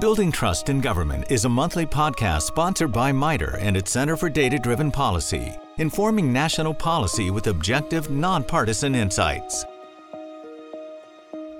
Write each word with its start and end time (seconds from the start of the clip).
Building 0.00 0.30
Trust 0.30 0.68
in 0.68 0.80
Government 0.80 1.24
is 1.28 1.44
a 1.44 1.48
monthly 1.48 1.84
podcast 1.84 2.42
sponsored 2.42 2.92
by 2.92 3.10
MITRE 3.10 3.56
and 3.56 3.76
its 3.76 3.90
Center 3.90 4.16
for 4.16 4.28
Data 4.28 4.56
Driven 4.56 4.92
Policy, 4.92 5.52
informing 5.78 6.32
national 6.32 6.72
policy 6.72 7.32
with 7.32 7.48
objective, 7.48 8.08
nonpartisan 8.08 8.94
insights. 8.94 9.64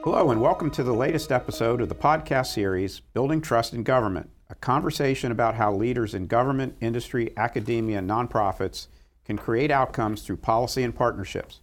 Hello, 0.04 0.30
and 0.30 0.40
welcome 0.40 0.70
to 0.70 0.84
the 0.84 0.94
latest 0.94 1.32
episode 1.32 1.80
of 1.80 1.88
the 1.88 1.96
podcast 1.96 2.52
series 2.52 3.00
Building 3.00 3.40
Trust 3.40 3.74
in 3.74 3.82
Government, 3.82 4.30
a 4.48 4.54
conversation 4.54 5.32
about 5.32 5.56
how 5.56 5.74
leaders 5.74 6.14
in 6.14 6.28
government, 6.28 6.76
industry, 6.80 7.32
academia, 7.36 7.98
and 7.98 8.08
nonprofits 8.08 8.86
can 9.24 9.36
create 9.36 9.72
outcomes 9.72 10.22
through 10.22 10.36
policy 10.36 10.84
and 10.84 10.94
partnerships. 10.94 11.58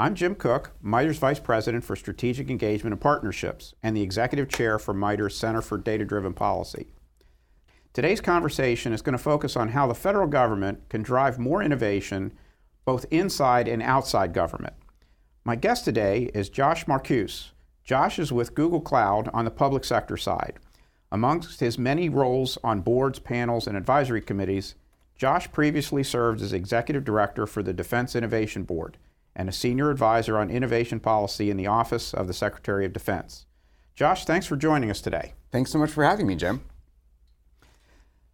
I'm 0.00 0.14
Jim 0.14 0.36
Cook, 0.36 0.70
MITRE's 0.80 1.18
Vice 1.18 1.40
President 1.40 1.82
for 1.82 1.96
Strategic 1.96 2.50
Engagement 2.50 2.92
and 2.92 3.00
Partnerships, 3.00 3.74
and 3.82 3.96
the 3.96 4.02
Executive 4.02 4.48
Chair 4.48 4.78
for 4.78 4.94
MITRE's 4.94 5.36
Center 5.36 5.60
for 5.60 5.76
Data 5.76 6.04
Driven 6.04 6.34
Policy. 6.34 6.86
Today's 7.92 8.20
conversation 8.20 8.92
is 8.92 9.02
going 9.02 9.18
to 9.18 9.18
focus 9.18 9.56
on 9.56 9.70
how 9.70 9.88
the 9.88 9.96
federal 9.96 10.28
government 10.28 10.88
can 10.88 11.02
drive 11.02 11.40
more 11.40 11.60
innovation 11.60 12.32
both 12.84 13.06
inside 13.10 13.66
and 13.66 13.82
outside 13.82 14.32
government. 14.32 14.74
My 15.44 15.56
guest 15.56 15.84
today 15.84 16.30
is 16.32 16.48
Josh 16.48 16.84
Marcuse. 16.84 17.50
Josh 17.82 18.20
is 18.20 18.30
with 18.30 18.54
Google 18.54 18.80
Cloud 18.80 19.28
on 19.34 19.44
the 19.44 19.50
public 19.50 19.82
sector 19.82 20.16
side. 20.16 20.60
Amongst 21.10 21.58
his 21.58 21.76
many 21.76 22.08
roles 22.08 22.56
on 22.62 22.82
boards, 22.82 23.18
panels, 23.18 23.66
and 23.66 23.76
advisory 23.76 24.20
committees, 24.20 24.76
Josh 25.16 25.50
previously 25.50 26.04
served 26.04 26.40
as 26.40 26.52
Executive 26.52 27.02
Director 27.02 27.48
for 27.48 27.64
the 27.64 27.72
Defense 27.72 28.14
Innovation 28.14 28.62
Board 28.62 28.96
and 29.38 29.48
a 29.48 29.52
senior 29.52 29.90
advisor 29.90 30.36
on 30.36 30.50
innovation 30.50 30.98
policy 30.98 31.48
in 31.48 31.56
the 31.56 31.68
Office 31.68 32.12
of 32.12 32.26
the 32.26 32.34
Secretary 32.34 32.84
of 32.84 32.92
Defense. 32.92 33.46
Josh, 33.94 34.24
thanks 34.24 34.46
for 34.46 34.56
joining 34.56 34.90
us 34.90 35.00
today. 35.00 35.34
Thanks 35.52 35.70
so 35.70 35.78
much 35.78 35.90
for 35.90 36.04
having 36.04 36.26
me, 36.26 36.34
Jim. 36.34 36.60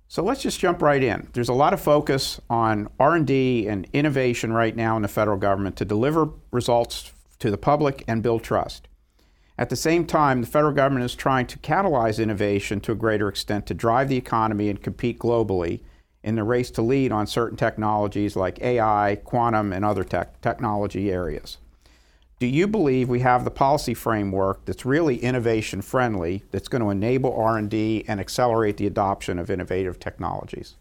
So 0.08 0.22
let's 0.22 0.42
just 0.42 0.60
jump 0.60 0.80
right 0.80 1.02
in. 1.02 1.28
There's 1.32 1.48
a 1.48 1.54
lot 1.54 1.74
of 1.74 1.80
focus 1.80 2.40
on 2.48 2.88
R&D 2.98 3.68
and 3.68 3.86
innovation 3.92 4.52
right 4.52 4.74
now 4.74 4.96
in 4.96 5.02
the 5.02 5.08
federal 5.08 5.36
government 5.36 5.76
to 5.76 5.84
deliver 5.84 6.30
results 6.50 7.12
to 7.38 7.50
the 7.50 7.58
public 7.58 8.04
and 8.08 8.22
build 8.22 8.42
trust. 8.42 8.88
At 9.58 9.70
the 9.70 9.76
same 9.76 10.06
time, 10.06 10.40
the 10.40 10.46
federal 10.46 10.72
government 10.72 11.04
is 11.04 11.14
trying 11.14 11.46
to 11.48 11.58
catalyze 11.58 12.22
innovation 12.22 12.80
to 12.80 12.92
a 12.92 12.96
greater 12.96 13.28
extent 13.28 13.66
to 13.66 13.74
drive 13.74 14.08
the 14.08 14.16
economy 14.16 14.68
and 14.68 14.82
compete 14.82 15.18
globally 15.18 15.80
in 16.24 16.34
the 16.34 16.42
race 16.42 16.70
to 16.72 16.82
lead 16.82 17.12
on 17.12 17.26
certain 17.26 17.56
technologies 17.56 18.34
like 18.34 18.60
AI, 18.62 19.20
quantum, 19.24 19.72
and 19.72 19.84
other 19.84 20.02
tech 20.02 20.40
technology 20.40 21.12
areas. 21.12 21.58
Do 22.40 22.46
you 22.46 22.66
believe 22.66 23.08
we 23.08 23.20
have 23.20 23.44
the 23.44 23.50
policy 23.50 23.94
framework 23.94 24.64
that's 24.64 24.84
really 24.84 25.18
innovation 25.18 25.82
friendly 25.82 26.42
that's 26.50 26.66
going 26.66 26.82
to 26.82 26.90
enable 26.90 27.36
R&D 27.36 28.06
and 28.08 28.18
accelerate 28.18 28.78
the 28.78 28.86
adoption 28.86 29.38
of 29.38 29.50
innovative 29.50 30.00
technologies? 30.00 30.74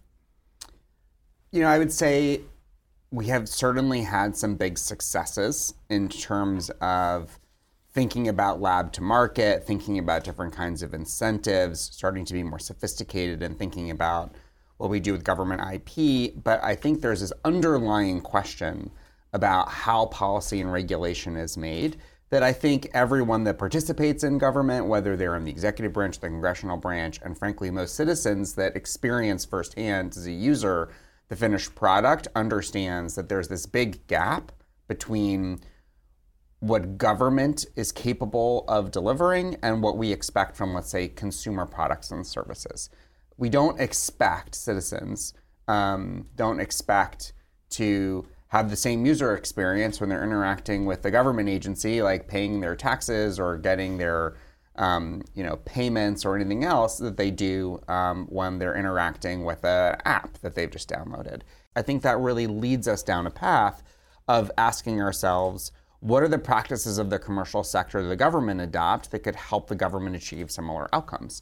You 1.51 1.61
know, 1.61 1.67
I 1.67 1.77
would 1.77 1.91
say 1.91 2.41
we 3.11 3.27
have 3.27 3.47
certainly 3.47 4.01
had 4.01 4.35
some 4.35 4.55
big 4.55 4.77
successes 4.77 5.73
in 5.89 6.09
terms 6.09 6.71
of 6.81 7.37
thinking 7.91 8.27
about 8.27 8.59
lab 8.59 8.91
to 8.93 9.01
market, 9.01 9.67
thinking 9.67 9.99
about 9.99 10.23
different 10.23 10.53
kinds 10.53 10.81
of 10.81 10.93
incentives, 10.93 11.79
starting 11.79 12.25
to 12.25 12.33
be 12.33 12.43
more 12.43 12.59
sophisticated 12.59 13.43
and 13.43 13.59
thinking 13.59 13.91
about 13.91 14.33
what 14.83 14.89
we 14.89 14.99
do 14.99 15.13
with 15.13 15.23
government 15.23 15.61
IP, 15.61 16.33
but 16.43 16.61
I 16.61 16.75
think 16.75 16.99
there's 16.99 17.21
this 17.21 17.31
underlying 17.45 18.19
question 18.19 18.91
about 19.31 19.69
how 19.69 20.07
policy 20.07 20.59
and 20.59 20.73
regulation 20.73 21.37
is 21.37 21.55
made 21.55 21.95
that 22.31 22.43
I 22.43 22.51
think 22.51 22.89
everyone 22.93 23.45
that 23.45 23.57
participates 23.57 24.25
in 24.25 24.37
government, 24.39 24.87
whether 24.87 25.15
they're 25.15 25.37
in 25.37 25.45
the 25.45 25.51
executive 25.51 25.93
branch, 25.93 26.19
the 26.19 26.27
congressional 26.27 26.75
branch, 26.75 27.21
and 27.23 27.37
frankly, 27.37 27.71
most 27.71 27.95
citizens 27.95 28.55
that 28.55 28.75
experience 28.75 29.45
firsthand 29.45 30.17
as 30.17 30.27
a 30.27 30.31
user 30.33 30.89
the 31.29 31.37
finished 31.37 31.73
product, 31.75 32.27
understands 32.35 33.15
that 33.15 33.29
there's 33.29 33.47
this 33.47 33.65
big 33.65 34.05
gap 34.07 34.51
between 34.89 35.61
what 36.59 36.97
government 36.97 37.65
is 37.77 37.93
capable 37.93 38.65
of 38.67 38.91
delivering 38.91 39.55
and 39.63 39.81
what 39.81 39.97
we 39.97 40.11
expect 40.11 40.57
from, 40.57 40.73
let's 40.73 40.89
say, 40.89 41.07
consumer 41.07 41.65
products 41.65 42.11
and 42.11 42.27
services 42.27 42.89
we 43.37 43.49
don't 43.49 43.79
expect 43.79 44.55
citizens 44.55 45.33
um, 45.67 46.27
don't 46.35 46.59
expect 46.59 47.33
to 47.71 48.27
have 48.49 48.69
the 48.69 48.75
same 48.75 49.05
user 49.05 49.35
experience 49.35 49.99
when 49.99 50.09
they're 50.09 50.23
interacting 50.23 50.85
with 50.85 51.01
the 51.01 51.09
government 51.09 51.49
agency, 51.49 52.01
like 52.01 52.27
paying 52.27 52.59
their 52.59 52.75
taxes 52.75 53.39
or 53.39 53.57
getting 53.57 53.97
their 53.97 54.35
um, 54.75 55.21
you 55.35 55.43
know 55.43 55.57
payments 55.65 56.25
or 56.25 56.35
anything 56.35 56.63
else 56.63 56.97
that 56.97 57.17
they 57.17 57.31
do 57.31 57.79
um, 57.87 58.25
when 58.27 58.57
they're 58.57 58.75
interacting 58.75 59.43
with 59.43 59.63
an 59.63 59.97
app 60.05 60.37
that 60.39 60.55
they've 60.55 60.71
just 60.71 60.89
downloaded. 60.89 61.41
I 61.75 61.81
think 61.81 62.03
that 62.03 62.19
really 62.19 62.47
leads 62.47 62.87
us 62.87 63.03
down 63.03 63.25
a 63.25 63.31
path 63.31 63.83
of 64.27 64.51
asking 64.57 65.01
ourselves 65.01 65.71
what 65.99 66.21
are 66.21 66.27
the 66.27 66.37
practices 66.37 66.97
of 66.97 67.09
the 67.09 67.19
commercial 67.19 67.63
sector 67.63 68.01
that 68.01 68.09
the 68.09 68.15
government 68.15 68.61
adopt 68.61 69.11
that 69.11 69.19
could 69.19 69.35
help 69.35 69.67
the 69.67 69.75
government 69.75 70.15
achieve 70.15 70.51
similar 70.51 70.87
outcomes 70.93 71.41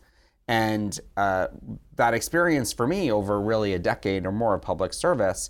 and 0.52 1.00
uh, 1.16 1.48
that 1.96 2.14
experience 2.14 2.74
for 2.74 2.86
me 2.86 3.10
over 3.10 3.40
really 3.40 3.74
a 3.74 3.80
decade 3.80 4.26
or 4.26 4.34
more 4.34 4.54
of 4.54 4.62
public 4.62 4.92
service 4.92 5.50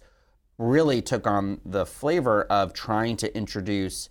really 0.59 1.01
took 1.01 1.25
on 1.25 1.59
the 1.65 1.87
flavor 1.87 2.43
of 2.43 2.71
trying 2.71 3.17
to 3.17 3.35
introduce 3.35 4.09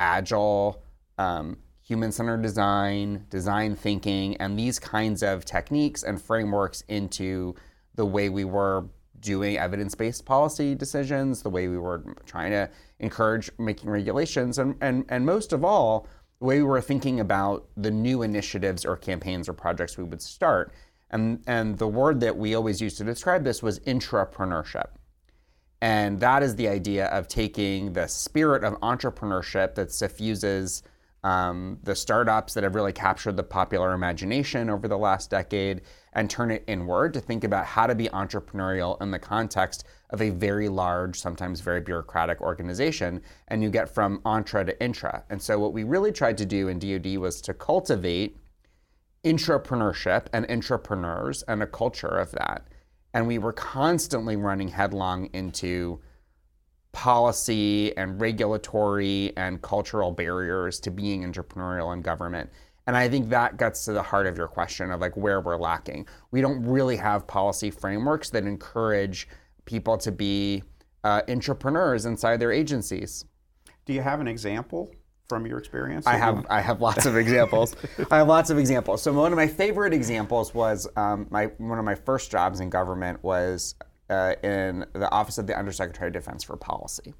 agile, 0.00 0.82
um, 1.16 1.58
human 1.80 2.10
centered 2.10 2.42
design, 2.42 3.24
design 3.30 3.76
thinking, 3.76 4.36
and 4.38 4.58
these 4.58 4.80
kinds 4.80 5.22
of 5.22 5.44
techniques 5.44 6.02
and 6.02 6.20
frameworks 6.20 6.80
into 6.88 7.54
the 7.94 8.04
way 8.04 8.28
we 8.28 8.44
were 8.44 8.84
doing 9.20 9.56
evidence 9.56 9.94
based 9.94 10.24
policy 10.24 10.74
decisions, 10.74 11.40
the 11.42 11.50
way 11.50 11.68
we 11.68 11.78
were 11.78 12.02
trying 12.26 12.50
to 12.50 12.68
encourage 12.98 13.48
making 13.60 13.88
regulations, 13.88 14.58
and, 14.58 14.74
and, 14.80 15.04
and 15.08 15.24
most 15.24 15.52
of 15.52 15.64
all, 15.64 16.08
the 16.38 16.44
way 16.44 16.58
we 16.58 16.64
were 16.64 16.80
thinking 16.80 17.20
about 17.20 17.66
the 17.76 17.90
new 17.90 18.22
initiatives 18.22 18.84
or 18.84 18.96
campaigns 18.96 19.48
or 19.48 19.52
projects 19.52 19.96
we 19.96 20.04
would 20.04 20.22
start. 20.22 20.72
And, 21.10 21.42
and 21.46 21.78
the 21.78 21.88
word 21.88 22.20
that 22.20 22.36
we 22.36 22.54
always 22.54 22.80
used 22.80 22.98
to 22.98 23.04
describe 23.04 23.44
this 23.44 23.62
was 23.62 23.78
intrapreneurship. 23.80 24.88
And 25.80 26.20
that 26.20 26.42
is 26.42 26.56
the 26.56 26.68
idea 26.68 27.06
of 27.06 27.28
taking 27.28 27.92
the 27.92 28.06
spirit 28.06 28.64
of 28.64 28.74
entrepreneurship 28.80 29.74
that 29.74 29.92
suffuses 29.92 30.82
um, 31.22 31.78
the 31.82 31.94
startups 31.94 32.54
that 32.54 32.64
have 32.64 32.74
really 32.74 32.92
captured 32.92 33.36
the 33.36 33.42
popular 33.42 33.92
imagination 33.92 34.70
over 34.70 34.88
the 34.88 34.96
last 34.96 35.30
decade 35.30 35.82
and 36.12 36.30
turn 36.30 36.50
it 36.50 36.64
inward 36.66 37.14
to 37.14 37.20
think 37.20 37.44
about 37.44 37.66
how 37.66 37.86
to 37.86 37.94
be 37.94 38.08
entrepreneurial 38.08 39.00
in 39.02 39.10
the 39.10 39.18
context 39.18 39.84
of 40.10 40.22
a 40.22 40.30
very 40.30 40.68
large, 40.68 41.18
sometimes 41.18 41.60
very 41.60 41.80
bureaucratic 41.80 42.40
organization. 42.40 43.22
And 43.48 43.62
you 43.62 43.70
get 43.70 43.88
from 43.88 44.20
entre 44.24 44.64
to 44.64 44.82
intra. 44.82 45.24
And 45.30 45.40
so, 45.40 45.58
what 45.58 45.72
we 45.72 45.84
really 45.84 46.12
tried 46.12 46.38
to 46.38 46.46
do 46.46 46.68
in 46.68 46.78
DoD 46.78 47.16
was 47.16 47.40
to 47.42 47.54
cultivate 47.54 48.38
intrapreneurship 49.24 50.26
and 50.32 50.48
entrepreneurs 50.50 51.42
and 51.42 51.62
a 51.62 51.66
culture 51.66 52.06
of 52.18 52.30
that. 52.32 52.68
And 53.12 53.26
we 53.26 53.38
were 53.38 53.52
constantly 53.52 54.36
running 54.36 54.68
headlong 54.68 55.30
into 55.32 56.00
policy 56.92 57.96
and 57.96 58.20
regulatory 58.20 59.32
and 59.36 59.60
cultural 59.60 60.12
barriers 60.12 60.80
to 60.80 60.90
being 60.90 61.24
entrepreneurial 61.24 61.92
in 61.92 62.00
government. 62.00 62.50
And 62.86 62.96
I 62.96 63.08
think 63.08 63.28
that 63.30 63.56
gets 63.56 63.84
to 63.86 63.92
the 63.92 64.02
heart 64.02 64.26
of 64.26 64.38
your 64.38 64.46
question 64.46 64.90
of 64.90 65.00
like 65.00 65.16
where 65.16 65.40
we're 65.40 65.58
lacking. 65.58 66.06
We 66.30 66.40
don't 66.40 66.64
really 66.64 66.96
have 66.96 67.26
policy 67.26 67.70
frameworks 67.70 68.30
that 68.30 68.44
encourage 68.44 69.28
people 69.66 69.98
to 69.98 70.10
be 70.10 70.62
uh, 71.04 71.22
entrepreneurs 71.28 72.06
inside 72.06 72.40
their 72.40 72.52
agencies. 72.52 73.24
Do 73.84 73.92
you 73.92 74.00
have 74.00 74.20
an 74.20 74.26
example 74.26 74.92
from 75.28 75.46
your 75.46 75.58
experience? 75.58 76.06
I 76.06 76.16
have 76.16 76.46
I 76.48 76.60
have 76.60 76.80
lots 76.80 77.06
of 77.06 77.16
examples. 77.16 77.76
I 78.10 78.18
have 78.18 78.28
lots 78.28 78.50
of 78.50 78.58
examples. 78.58 79.02
So 79.02 79.12
one 79.12 79.32
of 79.32 79.36
my 79.36 79.46
favorite 79.46 79.92
examples 79.92 80.54
was 80.54 80.88
um, 80.96 81.26
my 81.30 81.46
one 81.58 81.78
of 81.78 81.84
my 81.84 81.94
first 81.94 82.30
jobs 82.30 82.60
in 82.60 82.70
government 82.70 83.22
was 83.22 83.74
uh, 84.10 84.34
in 84.42 84.86
the 84.92 85.10
Office 85.10 85.38
of 85.38 85.46
the 85.46 85.56
Undersecretary 85.56 86.08
of 86.08 86.14
Defense 86.14 86.44
for 86.44 86.56
Policy. 86.56 87.14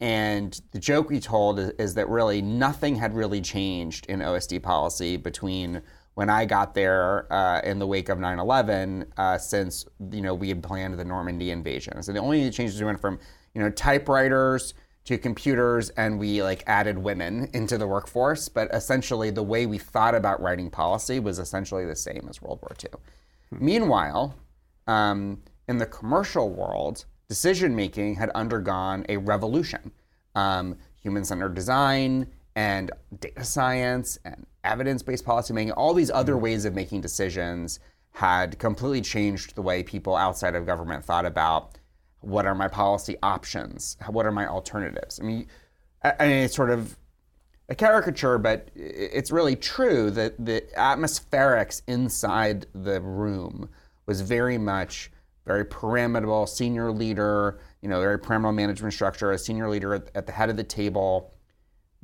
And 0.00 0.60
the 0.72 0.80
joke 0.80 1.08
we 1.08 1.20
told 1.20 1.58
is, 1.58 1.70
is, 1.78 1.94
that 1.94 2.08
really 2.08 2.42
nothing 2.42 2.96
had 2.96 3.14
really 3.14 3.40
changed 3.40 4.06
in 4.06 4.20
OSD 4.20 4.62
policy 4.62 5.16
between 5.16 5.80
when 6.14 6.30
I 6.30 6.44
got 6.44 6.74
there 6.74 7.32
uh, 7.32 7.60
in 7.62 7.78
the 7.78 7.86
wake 7.86 8.08
of 8.08 8.18
9/11 8.18 9.06
uh, 9.16 9.38
since 9.38 9.86
you 10.10 10.22
know 10.22 10.34
we 10.34 10.48
had 10.48 10.62
planned 10.62 10.98
the 10.98 11.04
Normandy 11.04 11.50
invasion. 11.50 12.02
So 12.02 12.12
the 12.12 12.20
only 12.20 12.50
changes 12.50 12.78
we 12.80 12.86
went 12.86 13.00
from 13.00 13.18
you 13.54 13.62
know 13.62 13.70
typewriters 13.70 14.74
to 15.04 15.18
computers 15.18 15.90
and 15.90 16.18
we 16.18 16.42
like 16.42 16.62
added 16.66 16.96
women 16.96 17.50
into 17.54 17.76
the 17.78 17.86
workforce, 17.86 18.48
but 18.48 18.72
essentially 18.72 19.30
the 19.30 19.42
way 19.42 19.66
we 19.66 19.78
thought 19.78 20.14
about 20.14 20.40
writing 20.40 20.70
policy 20.70 21.20
was 21.20 21.38
essentially 21.38 21.84
the 21.84 21.96
same 21.96 22.26
as 22.28 22.40
World 22.40 22.60
War 22.62 22.74
II. 22.82 22.90
Hmm. 23.50 23.64
Meanwhile, 23.64 24.34
um, 24.86 25.42
in 25.68 25.78
the 25.78 25.86
commercial 25.86 26.50
world, 26.50 27.04
decision 27.28 27.74
making 27.74 28.14
had 28.16 28.30
undergone 28.30 29.04
a 29.08 29.16
revolution. 29.16 29.92
Um, 30.34 30.76
Human 31.02 31.24
centered 31.24 31.54
design 31.54 32.26
and 32.56 32.90
data 33.20 33.44
science 33.44 34.18
and 34.24 34.46
evidence-based 34.64 35.24
policymaking, 35.24 35.72
all 35.76 35.94
these 35.94 36.10
other 36.10 36.32
mm-hmm. 36.32 36.42
ways 36.42 36.64
of 36.64 36.74
making 36.74 37.00
decisions 37.00 37.80
had 38.12 38.58
completely 38.58 39.00
changed 39.00 39.54
the 39.54 39.62
way 39.62 39.82
people 39.82 40.14
outside 40.14 40.54
of 40.54 40.66
government 40.66 41.04
thought 41.04 41.26
about 41.26 41.78
what 42.20 42.46
are 42.46 42.54
my 42.54 42.68
policy 42.68 43.16
options, 43.22 43.96
what 44.08 44.24
are 44.24 44.32
my 44.32 44.46
alternatives. 44.46 45.20
I 45.20 45.24
mean, 45.24 45.46
I 46.02 46.26
mean 46.26 46.44
it's 46.44 46.54
sort 46.54 46.70
of 46.70 46.96
a 47.68 47.74
caricature, 47.74 48.38
but 48.38 48.68
it's 48.74 49.30
really 49.30 49.56
true 49.56 50.10
that 50.12 50.42
the 50.44 50.62
atmospherics 50.76 51.82
inside 51.86 52.66
the 52.74 53.00
room 53.00 53.68
was 54.06 54.20
very 54.20 54.58
much 54.58 55.10
very 55.46 55.64
pyramidal, 55.64 56.46
senior 56.46 56.90
leader, 56.90 57.58
you 57.82 57.88
know, 57.88 58.00
very 58.00 58.18
pyramidal 58.18 58.52
management 58.52 58.94
structure, 58.94 59.32
a 59.32 59.38
senior 59.38 59.68
leader 59.68 59.94
at, 59.94 60.10
at 60.14 60.26
the 60.26 60.32
head 60.32 60.48
of 60.48 60.56
the 60.56 60.64
table, 60.64 61.33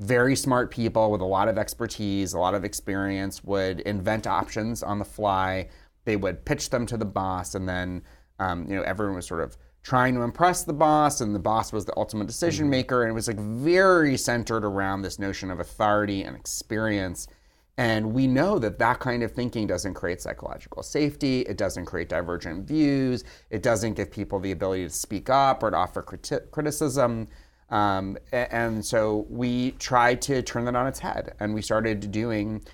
very 0.00 0.34
smart 0.34 0.70
people 0.70 1.10
with 1.10 1.20
a 1.20 1.26
lot 1.26 1.46
of 1.46 1.58
expertise, 1.58 2.32
a 2.32 2.38
lot 2.38 2.54
of 2.54 2.64
experience 2.64 3.44
would 3.44 3.80
invent 3.80 4.26
options 4.26 4.82
on 4.82 4.98
the 4.98 5.04
fly. 5.04 5.68
They 6.06 6.16
would 6.16 6.44
pitch 6.44 6.70
them 6.70 6.86
to 6.86 6.96
the 6.96 7.04
boss, 7.04 7.54
and 7.54 7.68
then 7.68 8.02
um, 8.38 8.66
you 8.66 8.74
know 8.74 8.82
everyone 8.82 9.16
was 9.16 9.26
sort 9.26 9.42
of 9.42 9.56
trying 9.82 10.14
to 10.14 10.22
impress 10.22 10.64
the 10.64 10.72
boss, 10.72 11.20
and 11.20 11.34
the 11.34 11.38
boss 11.38 11.72
was 11.72 11.84
the 11.84 11.96
ultimate 11.98 12.26
decision 12.26 12.64
mm-hmm. 12.64 12.70
maker. 12.70 13.02
And 13.02 13.10
it 13.10 13.14
was 13.14 13.28
like 13.28 13.38
very 13.38 14.16
centered 14.16 14.64
around 14.64 15.02
this 15.02 15.18
notion 15.18 15.50
of 15.50 15.60
authority 15.60 16.22
and 16.22 16.34
experience. 16.34 17.28
And 17.76 18.12
we 18.12 18.26
know 18.26 18.58
that 18.58 18.78
that 18.78 19.00
kind 19.00 19.22
of 19.22 19.32
thinking 19.32 19.66
doesn't 19.66 19.94
create 19.94 20.20
psychological 20.20 20.82
safety. 20.82 21.42
It 21.42 21.56
doesn't 21.56 21.86
create 21.86 22.08
divergent 22.08 22.66
views. 22.66 23.24
It 23.48 23.62
doesn't 23.62 23.94
give 23.94 24.10
people 24.10 24.38
the 24.38 24.52
ability 24.52 24.84
to 24.84 24.90
speak 24.90 25.30
up 25.30 25.62
or 25.62 25.70
to 25.70 25.76
offer 25.76 26.02
criti- 26.02 26.50
criticism. 26.50 27.28
Um, 27.70 28.18
and 28.32 28.84
so 28.84 29.26
we 29.28 29.72
tried 29.72 30.20
to 30.22 30.42
turn 30.42 30.64
that 30.64 30.74
on 30.74 30.86
its 30.86 30.98
head, 30.98 31.34
and 31.38 31.54
we 31.54 31.62
started 31.62 32.10
doing, 32.10 32.64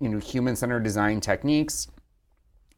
you 0.00 0.08
know, 0.08 0.18
human-centered 0.18 0.82
design 0.82 1.20
techniques 1.20 1.88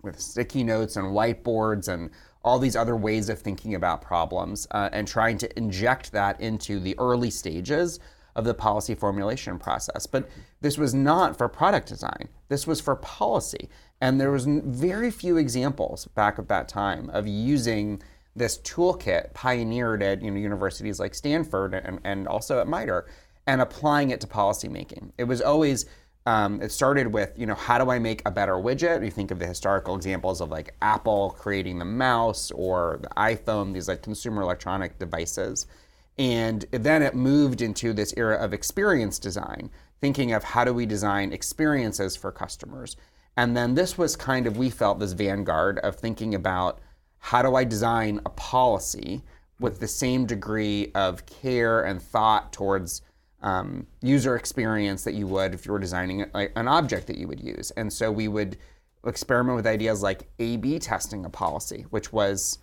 with 0.02 0.20
sticky 0.20 0.62
notes 0.62 0.96
and 0.96 1.06
whiteboards 1.06 1.88
and 1.88 2.10
all 2.44 2.58
these 2.58 2.76
other 2.76 2.94
ways 2.94 3.28
of 3.28 3.38
thinking 3.38 3.74
about 3.74 4.02
problems, 4.02 4.68
uh, 4.70 4.90
and 4.92 5.08
trying 5.08 5.38
to 5.38 5.58
inject 5.58 6.12
that 6.12 6.40
into 6.40 6.78
the 6.78 6.94
early 6.98 7.30
stages 7.30 7.98
of 8.36 8.44
the 8.44 8.52
policy 8.52 8.94
formulation 8.94 9.58
process. 9.58 10.06
But 10.06 10.28
this 10.60 10.76
was 10.76 10.92
not 10.92 11.38
for 11.38 11.48
product 11.48 11.88
design. 11.88 12.28
This 12.48 12.66
was 12.66 12.80
for 12.80 12.96
policy, 12.96 13.70
and 14.00 14.20
there 14.20 14.30
was 14.30 14.44
very 14.46 15.10
few 15.10 15.38
examples 15.38 16.06
back 16.14 16.38
at 16.38 16.48
that 16.48 16.68
time 16.68 17.08
of 17.10 17.26
using 17.26 18.02
this 18.36 18.58
toolkit 18.58 19.32
pioneered 19.34 20.02
at 20.02 20.22
you 20.22 20.30
know, 20.30 20.38
universities 20.38 20.98
like 20.98 21.14
Stanford 21.14 21.74
and, 21.74 22.00
and 22.04 22.26
also 22.26 22.60
at 22.60 22.66
MITRE 22.66 23.06
and 23.46 23.60
applying 23.60 24.10
it 24.10 24.20
to 24.22 24.26
policymaking. 24.26 25.12
It 25.18 25.24
was 25.24 25.40
always, 25.40 25.86
um, 26.26 26.60
it 26.62 26.72
started 26.72 27.12
with, 27.12 27.32
you 27.36 27.46
know, 27.46 27.54
how 27.54 27.78
do 27.78 27.90
I 27.90 27.98
make 27.98 28.22
a 28.26 28.30
better 28.30 28.54
widget? 28.54 29.04
You 29.04 29.10
think 29.10 29.30
of 29.30 29.38
the 29.38 29.46
historical 29.46 29.94
examples 29.94 30.40
of 30.40 30.50
like 30.50 30.74
Apple 30.82 31.36
creating 31.38 31.78
the 31.78 31.84
mouse 31.84 32.50
or 32.50 32.98
the 33.02 33.08
iPhone, 33.08 33.74
these 33.74 33.88
like 33.88 34.02
consumer 34.02 34.42
electronic 34.42 34.98
devices. 34.98 35.66
And 36.16 36.64
then 36.70 37.02
it 37.02 37.14
moved 37.14 37.60
into 37.60 37.92
this 37.92 38.14
era 38.16 38.36
of 38.36 38.52
experience 38.52 39.18
design, 39.18 39.70
thinking 40.00 40.32
of 40.32 40.44
how 40.44 40.64
do 40.64 40.72
we 40.72 40.86
design 40.86 41.32
experiences 41.32 42.16
for 42.16 42.32
customers. 42.32 42.96
And 43.36 43.56
then 43.56 43.74
this 43.74 43.98
was 43.98 44.16
kind 44.16 44.46
of, 44.46 44.56
we 44.56 44.70
felt, 44.70 45.00
this 45.00 45.12
vanguard 45.12 45.80
of 45.80 45.96
thinking 45.96 46.34
about 46.34 46.80
how 47.24 47.40
do 47.40 47.54
I 47.54 47.64
design 47.64 48.20
a 48.26 48.28
policy 48.28 49.22
with 49.58 49.80
the 49.80 49.88
same 49.88 50.26
degree 50.26 50.92
of 50.94 51.24
care 51.24 51.84
and 51.84 52.02
thought 52.02 52.52
towards 52.52 53.00
um, 53.40 53.86
user 54.02 54.36
experience 54.36 55.04
that 55.04 55.14
you 55.14 55.26
would 55.28 55.54
if 55.54 55.64
you 55.64 55.72
were 55.72 55.78
designing 55.78 56.26
an 56.34 56.68
object 56.68 57.06
that 57.06 57.16
you 57.16 57.26
would 57.26 57.40
use. 57.40 57.70
And 57.78 57.90
so 57.90 58.12
we 58.12 58.28
would 58.28 58.58
experiment 59.06 59.56
with 59.56 59.66
ideas 59.66 60.02
like 60.02 60.28
A 60.38 60.58
B 60.58 60.78
testing 60.78 61.24
a 61.24 61.30
policy, 61.30 61.86
which 61.88 62.12
was 62.12 62.58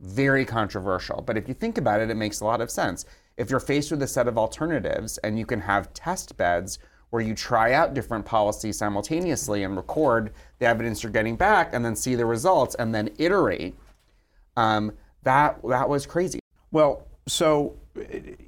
very 0.00 0.44
controversial. 0.44 1.22
But 1.22 1.38
if 1.38 1.48
you 1.48 1.54
think 1.54 1.78
about 1.78 2.02
it, 2.02 2.10
it 2.10 2.16
makes 2.16 2.40
a 2.40 2.44
lot 2.44 2.60
of 2.60 2.70
sense. 2.70 3.06
If 3.38 3.48
you're 3.48 3.60
faced 3.60 3.90
with 3.90 4.02
a 4.02 4.06
set 4.06 4.28
of 4.28 4.36
alternatives 4.36 5.16
and 5.24 5.38
you 5.38 5.46
can 5.46 5.60
have 5.60 5.94
test 5.94 6.36
beds 6.36 6.78
where 7.08 7.22
you 7.22 7.34
try 7.34 7.72
out 7.72 7.94
different 7.94 8.26
policies 8.26 8.76
simultaneously 8.76 9.62
and 9.62 9.74
record 9.74 10.34
the 10.58 10.66
evidence 10.66 11.02
you're 11.02 11.12
getting 11.12 11.36
back 11.36 11.72
and 11.72 11.82
then 11.82 11.96
see 11.96 12.14
the 12.14 12.26
results 12.26 12.74
and 12.74 12.94
then 12.94 13.08
iterate 13.16 13.74
um, 14.56 14.92
that 15.22 15.60
that 15.62 15.88
was 15.88 16.06
crazy. 16.06 16.40
Well, 16.70 17.06
so 17.26 17.76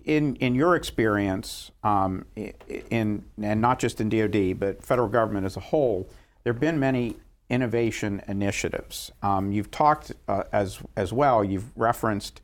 in 0.04 0.36
in 0.36 0.54
your 0.54 0.76
experience, 0.76 1.70
um, 1.82 2.26
in 2.36 3.24
and 3.40 3.60
not 3.60 3.78
just 3.78 4.00
in 4.00 4.08
DoD, 4.08 4.58
but 4.58 4.82
federal 4.82 5.08
government 5.08 5.46
as 5.46 5.56
a 5.56 5.60
whole, 5.60 6.08
there 6.42 6.52
have 6.52 6.60
been 6.60 6.78
many 6.78 7.16
innovation 7.50 8.22
initiatives. 8.26 9.12
Um, 9.22 9.52
you've 9.52 9.70
talked 9.70 10.12
uh, 10.28 10.44
as 10.52 10.80
as 10.96 11.12
well. 11.12 11.44
You've 11.44 11.76
referenced 11.76 12.40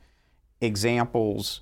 examples 0.61 1.61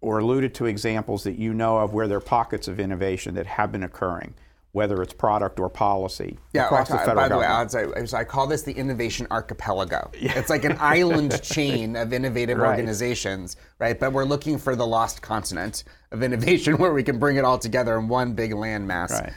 or 0.00 0.18
alluded 0.18 0.54
to 0.54 0.64
examples 0.64 1.24
that 1.24 1.38
you 1.38 1.52
know 1.52 1.78
of 1.78 1.92
where 1.92 2.08
there 2.08 2.16
are 2.16 2.22
pockets 2.22 2.66
of 2.66 2.80
innovation 2.80 3.34
that 3.34 3.46
have 3.46 3.70
been 3.70 3.82
occurring 3.82 4.34
whether 4.72 5.02
it's 5.02 5.12
product 5.12 5.58
or 5.58 5.68
policy 5.68 6.38
yeah, 6.52 6.66
across 6.66 6.88
the 6.88 6.96
federal 6.98 7.16
by 7.16 7.24
the 7.24 7.34
government. 7.34 7.94
way, 7.94 8.06
I, 8.16 8.20
I, 8.20 8.24
call 8.24 8.46
this 8.46 8.62
the 8.62 8.72
innovation 8.72 9.26
archipelago. 9.30 10.10
Yeah. 10.20 10.38
It's 10.38 10.50
like 10.50 10.64
an 10.64 10.76
island 10.78 11.42
chain 11.42 11.96
of 11.96 12.12
innovative 12.12 12.58
right. 12.58 12.68
organizations, 12.68 13.56
right? 13.78 13.98
But 13.98 14.12
we're 14.12 14.24
looking 14.24 14.58
for 14.58 14.76
the 14.76 14.86
lost 14.86 15.22
continent 15.22 15.84
of 16.12 16.22
innovation 16.22 16.76
where 16.78 16.92
we 16.92 17.02
can 17.02 17.18
bring 17.18 17.36
it 17.36 17.44
all 17.44 17.58
together 17.58 17.98
in 17.98 18.06
one 18.06 18.34
big 18.34 18.52
landmass. 18.52 19.10
Right. 19.10 19.32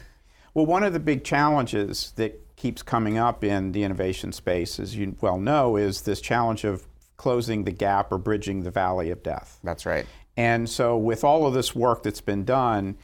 Well, 0.54 0.66
one 0.66 0.84
of 0.84 0.94
the 0.94 1.00
big 1.00 1.24
challenges 1.24 2.12
that 2.18 2.56
keeps 2.58 2.84
coming 2.84 3.18
up 3.18 3.44
in 3.44 3.72
the 3.72 3.84
innovation 3.84 4.34
space, 4.34 4.80
as 4.80 4.96
you 4.96 5.16
well 5.22 5.40
know, 5.40 5.78
is 5.78 6.02
this 6.02 6.22
challenge 6.22 6.64
of 6.64 6.86
closing 7.18 7.64
the 7.64 7.72
gap 7.72 8.12
or 8.12 8.18
bridging 8.18 8.64
the 8.64 8.72
valley 8.72 9.10
of 9.10 9.24
death. 9.24 9.60
That's 9.64 9.86
right. 9.86 10.06
And 10.36 10.70
so, 10.70 10.98
with 10.98 11.24
all 11.24 11.46
of 11.46 11.54
this 11.54 11.74
work 11.74 12.04
that's 12.04 12.22
been 12.22 12.44
done, 12.44 12.98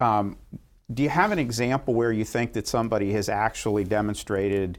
um, 0.00 0.36
do 0.92 1.02
you 1.02 1.08
have 1.08 1.32
an 1.32 1.38
example 1.38 1.94
where 1.94 2.12
you 2.12 2.24
think 2.24 2.52
that 2.54 2.66
somebody 2.66 3.12
has 3.12 3.28
actually 3.28 3.84
demonstrated 3.84 4.78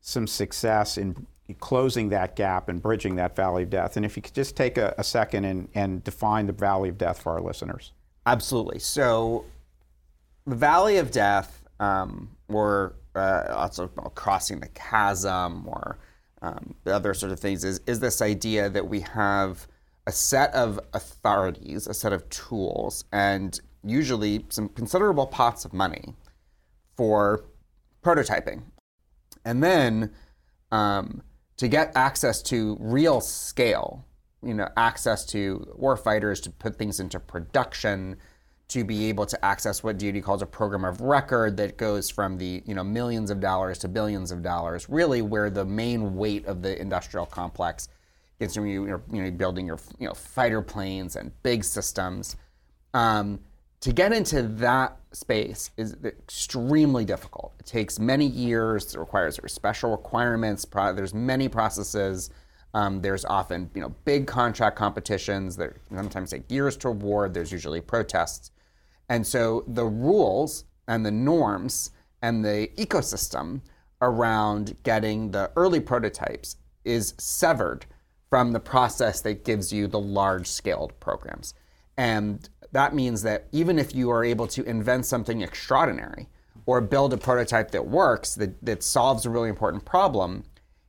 some 0.00 0.26
success 0.26 0.96
in 0.96 1.26
closing 1.58 2.08
that 2.10 2.36
gap 2.36 2.68
and 2.68 2.80
bridging 2.80 3.16
that 3.16 3.34
valley 3.36 3.64
of 3.64 3.70
death? 3.70 3.96
And 3.96 4.06
if 4.06 4.16
you 4.16 4.22
could 4.22 4.34
just 4.34 4.56
take 4.56 4.78
a, 4.78 4.94
a 4.98 5.04
second 5.04 5.44
and, 5.44 5.68
and 5.74 6.02
define 6.04 6.46
the 6.46 6.52
valley 6.52 6.88
of 6.88 6.98
death 6.98 7.20
for 7.22 7.32
our 7.32 7.40
listeners. 7.40 7.92
Absolutely. 8.26 8.78
So, 8.78 9.44
the 10.46 10.56
valley 10.56 10.98
of 10.98 11.10
death, 11.10 11.64
um, 11.80 12.30
or 12.48 12.94
uh, 13.14 13.46
also 13.50 13.88
crossing 13.88 14.60
the 14.60 14.68
chasm, 14.68 15.66
or 15.66 15.98
um, 16.42 16.74
the 16.84 16.94
other 16.94 17.14
sort 17.14 17.32
of 17.32 17.40
things, 17.40 17.64
is, 17.64 17.80
is 17.86 18.00
this 18.00 18.22
idea 18.22 18.68
that 18.68 18.88
we 18.88 19.00
have 19.00 19.66
a 20.06 20.12
set 20.12 20.52
of 20.54 20.80
authorities, 20.92 21.86
a 21.86 21.94
set 21.94 22.12
of 22.12 22.28
tools, 22.30 23.04
and 23.12 23.60
usually 23.84 24.44
some 24.48 24.68
considerable 24.68 25.26
pots 25.26 25.64
of 25.64 25.72
money 25.72 26.14
for 26.96 27.44
prototyping. 28.02 28.62
And 29.44 29.62
then 29.62 30.12
um, 30.70 31.22
to 31.56 31.68
get 31.68 31.92
access 31.94 32.42
to 32.42 32.76
real 32.80 33.20
scale, 33.20 34.04
you 34.42 34.54
know, 34.54 34.68
access 34.76 35.24
to 35.26 35.74
warfighters 35.78 36.42
to 36.42 36.50
put 36.50 36.76
things 36.76 37.00
into 37.00 37.20
production, 37.20 38.16
to 38.68 38.84
be 38.84 39.06
able 39.06 39.26
to 39.26 39.44
access 39.44 39.82
what 39.82 39.98
DoD 39.98 40.22
calls 40.22 40.42
a 40.42 40.46
program 40.46 40.84
of 40.84 41.00
record 41.00 41.56
that 41.56 41.76
goes 41.76 42.08
from 42.08 42.38
the 42.38 42.62
you 42.66 42.74
know 42.74 42.84
millions 42.84 43.30
of 43.30 43.40
dollars 43.40 43.78
to 43.78 43.88
billions 43.88 44.30
of 44.30 44.42
dollars, 44.42 44.88
really 44.88 45.22
where 45.22 45.50
the 45.50 45.64
main 45.64 46.14
weight 46.14 46.46
of 46.46 46.62
the 46.62 46.80
industrial 46.80 47.26
complex 47.26 47.88
is 48.38 48.54
from 48.54 48.66
you're, 48.66 49.02
you 49.12 49.22
know, 49.22 49.30
building 49.30 49.66
your 49.66 49.78
you 49.98 50.06
know 50.06 50.14
fighter 50.14 50.62
planes 50.62 51.16
and 51.16 51.32
big 51.42 51.64
systems. 51.64 52.36
Um, 52.94 53.40
to 53.80 53.92
get 53.92 54.12
into 54.12 54.42
that 54.42 54.96
space 55.12 55.70
is 55.76 55.96
extremely 56.04 57.04
difficult. 57.04 57.54
It 57.58 57.66
takes 57.66 57.98
many 57.98 58.26
years. 58.26 58.94
It 58.94 58.98
requires 58.98 59.40
special 59.46 59.90
requirements. 59.90 60.66
There's 60.70 61.14
many 61.14 61.48
processes. 61.48 62.30
Um, 62.74 63.00
there's 63.00 63.24
often 63.24 63.70
you 63.74 63.80
know 63.80 63.94
big 64.04 64.26
contract 64.26 64.76
competitions 64.76 65.56
that 65.56 65.72
sometimes 65.92 66.30
take 66.30 66.50
years 66.50 66.76
to 66.78 66.88
award. 66.88 67.34
There's 67.34 67.50
usually 67.50 67.80
protests, 67.80 68.52
and 69.08 69.26
so 69.26 69.64
the 69.66 69.86
rules 69.86 70.66
and 70.86 71.04
the 71.04 71.10
norms 71.10 71.90
and 72.22 72.44
the 72.44 72.70
ecosystem 72.76 73.60
around 74.02 74.76
getting 74.82 75.30
the 75.30 75.50
early 75.56 75.80
prototypes 75.80 76.56
is 76.84 77.14
severed 77.18 77.86
from 78.28 78.52
the 78.52 78.60
process 78.60 79.20
that 79.22 79.44
gives 79.44 79.72
you 79.72 79.88
the 79.88 79.98
large 79.98 80.46
scaled 80.46 80.98
programs. 81.00 81.54
And 81.96 82.48
that 82.72 82.94
means 82.94 83.22
that 83.22 83.46
even 83.52 83.78
if 83.78 83.94
you 83.94 84.10
are 84.10 84.24
able 84.24 84.46
to 84.48 84.62
invent 84.64 85.06
something 85.06 85.42
extraordinary 85.42 86.28
or 86.66 86.80
build 86.80 87.12
a 87.12 87.16
prototype 87.16 87.70
that 87.72 87.86
works, 87.86 88.34
that, 88.36 88.64
that 88.64 88.82
solves 88.82 89.26
a 89.26 89.30
really 89.30 89.48
important 89.48 89.84
problem, 89.84 90.44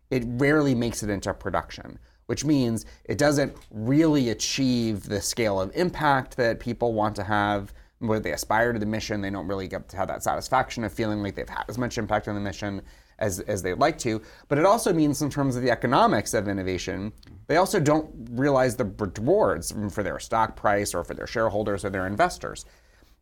it 0.10 0.24
rarely 0.26 0.76
makes 0.76 1.02
it 1.02 1.10
into 1.10 1.34
production, 1.34 1.98
which 2.28 2.46
means 2.46 2.86
it 3.06 3.18
doesn't 3.18 3.56
really 3.72 4.30
achieve 4.30 5.04
the 5.04 5.22
scale 5.22 5.60
of 5.60 5.72
impact 5.76 6.38
that 6.38 6.60
people 6.60 6.94
want 6.94 7.16
to 7.16 7.24
have. 7.24 7.74
where 8.00 8.20
they 8.20 8.34
aspire 8.34 8.74
to 8.74 8.80
the 8.80 8.86
mission, 8.86 9.22
they 9.22 9.30
don't 9.30 9.48
really 9.48 9.68
get 9.68 9.88
to 9.90 9.98
have 9.98 10.08
that 10.08 10.24
satisfaction 10.24 10.84
of 10.84 10.92
feeling 10.92 11.22
like 11.22 11.36
they've 11.36 11.48
had 11.48 11.64
as 11.68 11.78
much 11.78 11.98
impact 11.98 12.28
on 12.28 12.36
the 12.36 12.42
mission 12.42 12.82
as, 13.22 13.40
as 13.42 13.62
they'd 13.62 13.76
like 13.76 13.98
to. 14.00 14.22
But 14.50 14.58
it 14.58 14.66
also 14.66 14.92
means, 14.92 15.22
in 15.22 15.30
terms 15.30 15.56
of 15.56 15.62
the 15.62 15.72
economics 15.72 16.34
of 16.34 16.48
innovation, 16.50 17.14
they 17.48 17.56
also 17.56 17.80
don't 17.80 18.10
realize 18.32 18.76
the 18.76 18.86
rewards 18.86 19.74
for 19.92 20.04
their 20.04 20.20
stock 20.20 20.56
price 20.56 20.94
or 20.94 21.04
for 21.04 21.14
their 21.14 21.28
shareholders 21.28 21.86
or 21.86 21.90
their 21.90 22.08
investors. 22.08 22.66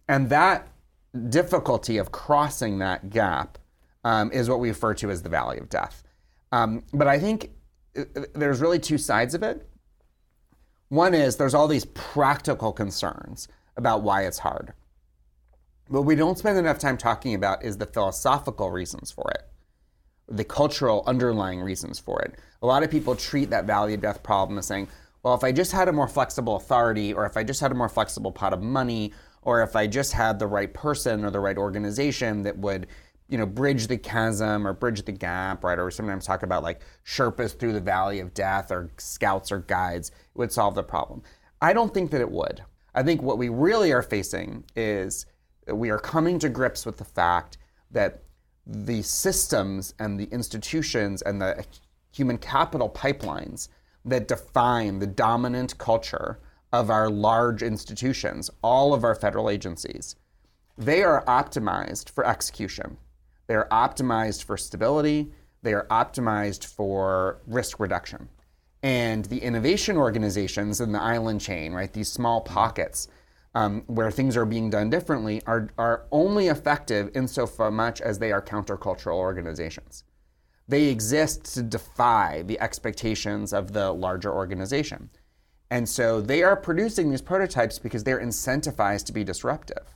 And 0.08 0.30
that 0.30 0.68
difficulty 1.30 1.98
of 1.98 2.12
crossing 2.12 2.80
that 2.80 3.10
gap 3.10 3.58
um, 4.04 4.32
is 4.32 4.50
what 4.50 4.60
we 4.60 4.70
refer 4.70 4.94
to 4.96 5.12
as 5.12 5.22
the 5.22 5.30
valley 5.30 5.58
of 5.58 5.70
death. 5.70 6.04
Um, 6.52 6.84
but 6.94 7.08
I 7.08 7.20
think 7.20 7.52
uh, 7.98 8.04
uh, 8.16 8.22
there's 8.34 8.62
really 8.62 8.80
two 8.80 8.98
sides 8.98 9.34
of 9.34 9.44
it. 9.44 9.68
One 10.90 11.14
is 11.14 11.36
there's 11.36 11.54
all 11.54 11.68
these 11.68 11.86
practical 11.86 12.72
concerns 12.72 13.48
about 13.78 14.02
why 14.02 14.26
it's 14.26 14.40
hard. 14.40 14.74
What 15.88 16.06
we 16.06 16.16
don't 16.16 16.38
spend 16.38 16.58
enough 16.58 16.80
time 16.80 16.98
talking 16.98 17.34
about 17.34 17.64
is 17.64 17.78
the 17.78 17.86
philosophical 17.86 18.70
reasons 18.70 19.12
for 19.12 19.30
it, 19.32 19.49
the 20.30 20.44
cultural 20.44 21.04
underlying 21.08 21.62
reasons 21.62 22.00
for 22.00 22.22
it. 22.22 22.36
A 22.62 22.66
lot 22.66 22.84
of 22.84 22.92
people 22.92 23.16
treat 23.16 23.50
that 23.50 23.66
valley 23.66 23.94
of 23.94 24.02
death 24.02 24.22
problem 24.22 24.58
as 24.60 24.68
saying, 24.68 24.88
well, 25.24 25.34
if 25.34 25.44
I 25.44 25.52
just 25.52 25.72
had 25.72 25.88
a 25.88 25.94
more 25.94 26.08
flexible 26.08 26.56
authority, 26.56 27.14
or 27.14 27.26
if 27.26 27.36
I 27.36 27.44
just 27.44 27.60
had 27.60 27.72
a 27.72 27.76
more 27.76 27.90
flexible 27.90 28.32
pot 28.32 28.54
of 28.54 28.62
money, 28.62 29.14
or 29.42 29.62
if 29.62 29.76
I 29.76 29.88
just 29.88 30.14
had 30.14 30.40
the 30.40 30.48
right 30.48 30.74
person 30.74 31.26
or 31.26 31.32
the 31.32 31.40
right 31.40 31.58
organization 31.58 32.44
that 32.44 32.58
would 32.58 32.88
you 33.30 33.38
know, 33.38 33.46
bridge 33.46 33.88
the 33.88 33.98
chasm 33.98 34.68
or 34.68 34.74
bridge 34.74 35.04
the 35.04 35.12
gap, 35.12 35.64
right? 35.64 35.78
Or 35.78 35.92
sometimes 35.92 36.26
talk 36.26 36.44
about 36.44 36.64
like 36.64 36.82
Sherpas 37.06 37.58
through 37.58 37.74
the 37.74 37.82
valley 37.82 38.20
of 38.20 38.34
death 38.34 38.72
or 38.72 38.90
scouts 38.98 39.52
or 39.52 39.60
guides 39.60 40.10
it 40.10 40.16
would 40.34 40.52
solve 40.52 40.76
the 40.76 40.84
problem. 40.84 41.22
I 41.62 41.74
don't 41.74 41.94
think 41.94 42.12
that 42.12 42.22
it 42.22 42.32
would. 42.32 42.64
I 42.96 43.04
think 43.04 43.22
what 43.22 43.38
we 43.38 43.50
really 43.50 43.92
are 43.92 44.02
facing 44.02 44.64
is 44.76 45.28
we 45.72 45.92
are 45.92 46.00
coming 46.00 46.40
to 46.40 46.50
grips 46.50 46.86
with 46.86 46.98
the 46.98 47.06
fact 47.06 47.60
that 47.92 48.24
the 48.72 49.02
systems 49.02 49.96
and 50.00 50.20
the 50.20 50.26
institutions 50.26 51.22
and 51.24 51.42
the 51.42 51.66
human 52.12 52.38
capital 52.38 52.90
pipelines 52.90 53.70
that 54.06 54.28
define 54.28 55.00
the 55.00 55.08
dominant 55.08 55.78
culture 55.78 56.40
of 56.72 56.90
our 56.92 57.10
large 57.10 57.64
institutions, 57.64 58.50
all 58.62 58.94
of 58.94 59.04
our 59.04 59.16
federal 59.16 59.50
agencies, 59.50 60.16
they 60.78 61.02
are 61.02 61.26
optimized 61.26 62.10
for 62.10 62.26
execution. 62.26 62.98
They 63.48 63.56
are 63.56 63.68
optimized 63.70 64.44
for 64.44 64.56
stability. 64.56 65.32
They 65.64 65.74
are 65.74 65.88
optimized 65.90 66.66
for 66.66 67.42
risk 67.48 67.80
reduction. 67.80 68.30
And 68.84 69.26
the 69.26 69.40
innovation 69.40 69.98
organizations 69.98 70.80
in 70.80 70.92
the 70.92 71.02
island 71.02 71.42
chain, 71.42 71.74
right, 71.74 71.92
these 71.92 72.10
small 72.10 72.42
pockets 72.42 73.08
um, 73.56 73.84
where 73.88 74.12
things 74.12 74.38
are 74.38 74.46
being 74.46 74.70
done 74.70 74.90
differently, 74.90 75.42
are, 75.46 75.70
are 75.78 76.06
only 76.12 76.48
effective 76.48 77.10
in 77.16 77.28
so 77.28 77.48
much 77.72 78.02
as 78.02 78.20
they 78.20 78.32
are 78.32 78.42
countercultural 78.42 79.16
organizations. 79.16 80.04
They 80.68 80.86
exist 80.86 81.54
to 81.56 81.64
defy 81.64 82.44
the 82.44 82.60
expectations 82.60 83.54
of 83.54 83.74
the 83.74 83.92
larger 83.92 84.32
organization. 84.32 85.10
And 85.72 85.88
so 85.88 86.22
they 86.22 86.44
are 86.44 86.56
producing 86.56 87.10
these 87.10 87.22
prototypes 87.22 87.80
because 87.80 88.04
they're 88.04 88.20
incentivized 88.20 89.06
to 89.06 89.14
be 89.14 89.24
disruptive 89.24 89.96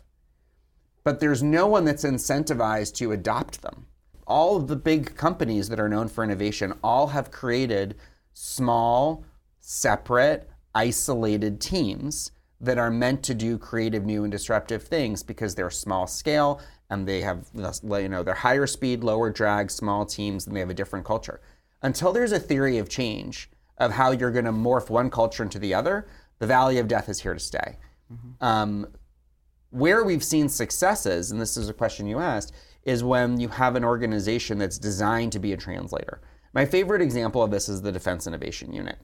but 1.03 1.19
there's 1.19 1.43
no 1.43 1.67
one 1.67 1.85
that's 1.85 2.05
incentivized 2.05 2.95
to 2.95 3.11
adopt 3.11 3.61
them. 3.61 3.87
All 4.25 4.55
of 4.55 4.67
the 4.67 4.75
big 4.75 5.15
companies 5.15 5.69
that 5.69 5.79
are 5.79 5.89
known 5.89 6.07
for 6.07 6.23
innovation 6.23 6.73
all 6.83 7.07
have 7.07 7.31
created 7.31 7.95
small, 8.33 9.25
separate, 9.59 10.49
isolated 10.73 11.59
teams 11.59 12.31
that 12.63 12.77
are 12.77 12.89
meant 12.89 13.21
to 13.23 13.33
do 13.33 13.57
creative, 13.57 14.05
new, 14.05 14.23
and 14.23 14.31
disruptive 14.31 14.83
things 14.83 15.21
because 15.21 15.53
they're 15.53 15.69
small 15.69 16.07
scale 16.07 16.61
and 16.89 17.07
they 17.07 17.21
have, 17.21 17.45
you 17.53 18.09
know, 18.09 18.23
they're 18.23 18.33
higher 18.33 18.65
speed, 18.65 19.03
lower 19.03 19.29
drag, 19.29 19.69
small 19.69 20.05
teams, 20.05 20.47
and 20.47 20.55
they 20.55 20.61
have 20.61 20.69
a 20.69 20.73
different 20.73 21.05
culture. 21.05 21.41
Until 21.81 22.13
there's 22.13 22.31
a 22.31 22.39
theory 22.39 22.77
of 22.77 22.87
change 22.87 23.49
of 23.77 23.91
how 23.91 24.11
you're 24.11 24.31
going 24.31 24.45
to 24.45 24.51
morph 24.51 24.89
one 24.89 25.09
culture 25.09 25.43
into 25.43 25.59
the 25.59 25.73
other, 25.73 26.07
the 26.39 26.47
valley 26.47 26.77
of 26.77 26.87
death 26.87 27.09
is 27.09 27.19
here 27.19 27.33
to 27.33 27.39
stay. 27.39 27.77
Mm-hmm. 28.11 28.43
Um, 28.43 28.87
where 29.71 30.03
we've 30.03 30.23
seen 30.23 30.47
successes, 30.47 31.31
and 31.31 31.41
this 31.41 31.57
is 31.57 31.67
a 31.67 31.73
question 31.73 32.07
you 32.07 32.19
asked, 32.19 32.53
is 32.83 33.03
when 33.03 33.39
you 33.39 33.49
have 33.49 33.75
an 33.75 33.83
organization 33.83 34.57
that's 34.57 34.77
designed 34.77 35.33
to 35.33 35.39
be 35.39 35.51
a 35.51 35.57
translator. 35.57 36.21
My 36.53 36.65
favorite 36.65 37.01
example 37.01 37.43
of 37.43 37.51
this 37.51 37.67
is 37.67 37.81
the 37.81 37.91
Defense 37.91 38.27
Innovation 38.27 38.71
Unit. 38.71 38.99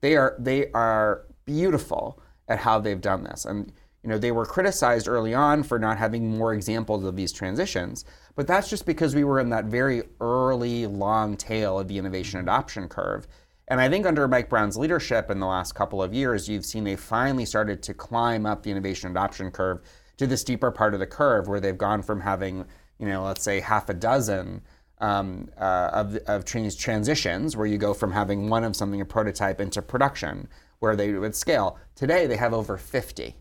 They 0.00 0.16
are 0.16 0.36
they 0.38 0.70
are 0.72 1.26
beautiful 1.44 2.22
at 2.52 2.58
how 2.58 2.78
they've 2.78 3.00
done 3.00 3.24
this. 3.24 3.44
And 3.44 3.72
you 4.02 4.10
know, 4.10 4.18
they 4.18 4.32
were 4.32 4.44
criticized 4.44 5.08
early 5.08 5.32
on 5.32 5.62
for 5.62 5.78
not 5.78 5.96
having 5.96 6.36
more 6.36 6.52
examples 6.52 7.04
of 7.04 7.16
these 7.16 7.32
transitions, 7.32 8.04
but 8.34 8.46
that's 8.46 8.68
just 8.68 8.84
because 8.84 9.14
we 9.14 9.24
were 9.24 9.38
in 9.38 9.50
that 9.50 9.66
very 9.66 10.02
early 10.20 10.86
long 10.86 11.36
tail 11.36 11.78
of 11.78 11.88
the 11.88 11.98
innovation 11.98 12.40
adoption 12.40 12.88
curve. 12.88 13.28
And 13.68 13.80
I 13.80 13.88
think 13.88 14.04
under 14.04 14.26
Mike 14.26 14.48
Brown's 14.48 14.76
leadership 14.76 15.30
in 15.30 15.38
the 15.38 15.46
last 15.46 15.74
couple 15.74 16.02
of 16.02 16.12
years, 16.12 16.48
you've 16.48 16.64
seen 16.64 16.82
they 16.82 16.96
finally 16.96 17.46
started 17.46 17.82
to 17.84 17.94
climb 17.94 18.44
up 18.44 18.64
the 18.64 18.70
innovation 18.72 19.10
adoption 19.10 19.52
curve 19.52 19.80
to 20.16 20.26
the 20.26 20.36
steeper 20.36 20.72
part 20.72 20.94
of 20.94 21.00
the 21.00 21.06
curve 21.06 21.46
where 21.46 21.60
they've 21.60 21.78
gone 21.78 22.02
from 22.02 22.20
having, 22.20 22.64
you 22.98 23.06
know, 23.06 23.22
let's 23.24 23.42
say 23.44 23.60
half 23.60 23.88
a 23.88 23.94
dozen 23.94 24.62
um, 24.98 25.48
uh, 25.58 25.90
of, 25.92 26.16
of 26.26 26.44
trans- 26.44 26.76
transitions 26.76 27.56
where 27.56 27.66
you 27.66 27.78
go 27.78 27.94
from 27.94 28.12
having 28.12 28.48
one 28.48 28.64
of 28.64 28.74
something, 28.74 29.00
a 29.00 29.04
prototype, 29.04 29.60
into 29.60 29.80
production 29.80 30.48
where 30.82 30.96
they 30.96 31.12
would 31.12 31.34
scale. 31.34 31.78
Today 31.94 32.26
they 32.26 32.36
have 32.36 32.52
over 32.52 32.76
50. 32.76 33.36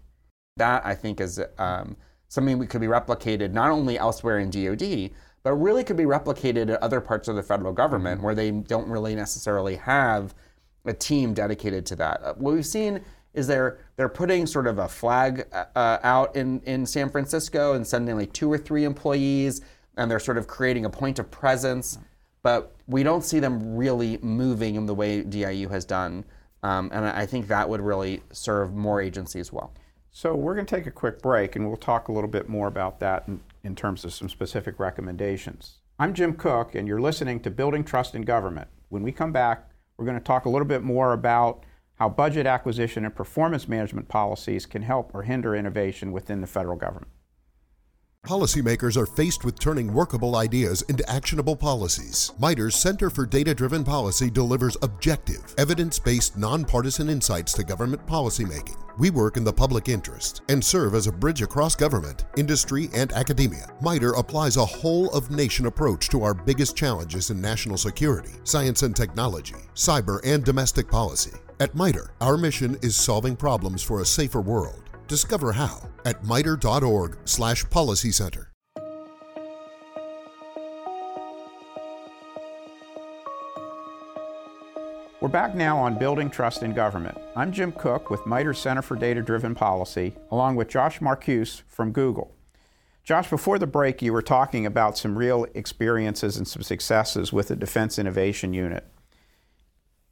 That 0.57 0.85
I 0.85 0.93
think 0.93 1.19
is 1.19 1.41
um, 1.57 1.97
something 2.27 2.59
that 2.59 2.69
could 2.69 2.81
be 2.81 2.87
replicated 2.87 3.51
not 3.51 3.71
only 3.71 3.97
elsewhere 3.97 4.37
in 4.39 4.51
DoD, 4.51 5.09
but 5.43 5.53
really 5.53 5.83
could 5.83 5.97
be 5.97 6.03
replicated 6.03 6.69
at 6.69 6.81
other 6.83 7.01
parts 7.01 7.27
of 7.27 7.35
the 7.35 7.41
federal 7.41 7.73
government 7.73 8.21
where 8.21 8.35
they 8.35 8.51
don't 8.51 8.87
really 8.87 9.15
necessarily 9.15 9.75
have 9.75 10.35
a 10.85 10.93
team 10.93 11.33
dedicated 11.33 11.83
to 11.87 11.95
that. 11.95 12.21
Uh, 12.23 12.33
what 12.35 12.53
we've 12.53 12.65
seen 12.65 13.01
is 13.33 13.47
they're 13.47 13.79
they're 13.95 14.09
putting 14.09 14.45
sort 14.45 14.67
of 14.67 14.77
a 14.77 14.87
flag 14.87 15.47
uh, 15.51 15.97
out 16.03 16.35
in 16.35 16.61
in 16.61 16.85
San 16.85 17.09
Francisco 17.09 17.73
and 17.73 17.87
sending 17.87 18.15
like 18.15 18.31
two 18.33 18.51
or 18.51 18.57
three 18.57 18.83
employees, 18.83 19.61
and 19.97 20.11
they're 20.11 20.19
sort 20.19 20.37
of 20.37 20.47
creating 20.47 20.85
a 20.85 20.89
point 20.89 21.17
of 21.17 21.31
presence. 21.31 21.97
But 22.43 22.75
we 22.87 23.03
don't 23.03 23.23
see 23.23 23.39
them 23.39 23.75
really 23.75 24.19
moving 24.21 24.75
in 24.75 24.85
the 24.85 24.95
way 24.95 25.21
DIU 25.21 25.69
has 25.69 25.85
done, 25.85 26.25
um, 26.63 26.89
and 26.93 27.05
I 27.05 27.25
think 27.25 27.47
that 27.47 27.67
would 27.69 27.81
really 27.81 28.21
serve 28.31 28.73
more 28.73 29.01
agencies 29.01 29.51
well. 29.51 29.73
So 30.11 30.35
we're 30.35 30.55
going 30.55 30.65
to 30.65 30.75
take 30.75 30.87
a 30.87 30.91
quick 30.91 31.21
break, 31.21 31.55
and 31.55 31.67
we'll 31.67 31.77
talk 31.77 32.07
a 32.07 32.11
little 32.11 32.29
bit 32.29 32.49
more 32.49 32.67
about 32.67 32.99
that 32.99 33.27
in, 33.27 33.39
in 33.63 33.75
terms 33.75 34.03
of 34.03 34.13
some 34.13 34.29
specific 34.29 34.79
recommendations. 34.79 35.77
I'm 35.97 36.13
Jim 36.13 36.33
Cook, 36.33 36.75
and 36.75 36.87
you're 36.87 36.99
listening 36.99 37.39
to 37.41 37.51
Building 37.51 37.83
Trust 37.83 38.15
in 38.15 38.23
Government. 38.23 38.67
When 38.89 39.03
we 39.03 39.11
come 39.11 39.31
back, 39.31 39.69
we're 39.97 40.05
going 40.05 40.17
to 40.17 40.23
talk 40.23 40.45
a 40.45 40.49
little 40.49 40.67
bit 40.67 40.83
more 40.83 41.13
about 41.13 41.63
how 41.95 42.09
budget 42.09 42.47
acquisition 42.47 43.05
and 43.05 43.15
performance 43.15 43.67
management 43.67 44.07
policies 44.07 44.65
can 44.65 44.81
help 44.81 45.11
or 45.13 45.23
hinder 45.23 45.55
innovation 45.55 46.11
within 46.11 46.41
the 46.41 46.47
federal 46.47 46.75
government. 46.75 47.11
Policymakers 48.25 48.97
are 48.97 49.07
faced 49.07 49.43
with 49.43 49.59
turning 49.59 49.91
workable 49.91 50.35
ideas 50.35 50.83
into 50.83 51.09
actionable 51.09 51.55
policies. 51.55 52.31
MITRE's 52.39 52.75
Center 52.75 53.09
for 53.09 53.25
Data 53.25 53.55
Driven 53.55 53.83
Policy 53.83 54.29
delivers 54.29 54.77
objective, 54.83 55.55
evidence 55.57 55.97
based, 55.97 56.37
nonpartisan 56.37 57.09
insights 57.09 57.51
to 57.53 57.63
government 57.63 58.05
policymaking. 58.05 58.77
We 58.99 59.09
work 59.09 59.37
in 59.37 59.43
the 59.43 59.51
public 59.51 59.89
interest 59.89 60.43
and 60.49 60.63
serve 60.63 60.93
as 60.93 61.07
a 61.07 61.11
bridge 61.11 61.41
across 61.41 61.75
government, 61.75 62.25
industry, 62.37 62.89
and 62.93 63.11
academia. 63.11 63.67
MITRE 63.81 64.13
applies 64.13 64.55
a 64.55 64.65
whole 64.65 65.09
of 65.09 65.31
nation 65.31 65.65
approach 65.65 66.07
to 66.09 66.21
our 66.21 66.35
biggest 66.35 66.77
challenges 66.77 67.31
in 67.31 67.41
national 67.41 67.77
security, 67.77 68.33
science 68.43 68.83
and 68.83 68.95
technology, 68.95 69.55
cyber, 69.73 70.21
and 70.23 70.45
domestic 70.45 70.87
policy. 70.87 71.37
At 71.59 71.75
MITRE, 71.75 72.13
our 72.21 72.37
mission 72.37 72.77
is 72.83 72.95
solving 72.95 73.35
problems 73.35 73.81
for 73.81 74.01
a 74.01 74.05
safer 74.05 74.41
world. 74.41 74.80
Discover 75.11 75.51
how 75.51 75.89
at 76.05 76.23
mitre.org 76.23 77.17
slash 77.25 77.69
policy 77.69 78.13
center. 78.13 78.53
We're 85.19 85.27
back 85.27 85.53
now 85.53 85.77
on 85.77 85.99
Building 85.99 86.29
Trust 86.29 86.63
in 86.63 86.73
Government. 86.73 87.17
I'm 87.35 87.51
Jim 87.51 87.73
Cook 87.73 88.09
with 88.09 88.25
MITRE 88.25 88.53
Center 88.53 88.81
for 88.81 88.95
Data 88.95 89.21
Driven 89.21 89.53
Policy, 89.53 90.15
along 90.31 90.55
with 90.55 90.69
Josh 90.69 90.99
Marcuse 90.99 91.61
from 91.67 91.91
Google. 91.91 92.33
Josh, 93.03 93.29
before 93.29 93.59
the 93.59 93.67
break, 93.67 94.01
you 94.01 94.13
were 94.13 94.21
talking 94.21 94.65
about 94.65 94.97
some 94.97 95.17
real 95.17 95.45
experiences 95.53 96.37
and 96.37 96.47
some 96.47 96.61
successes 96.61 97.33
with 97.33 97.49
the 97.49 97.57
Defense 97.57 97.99
Innovation 97.99 98.53
Unit. 98.53 98.87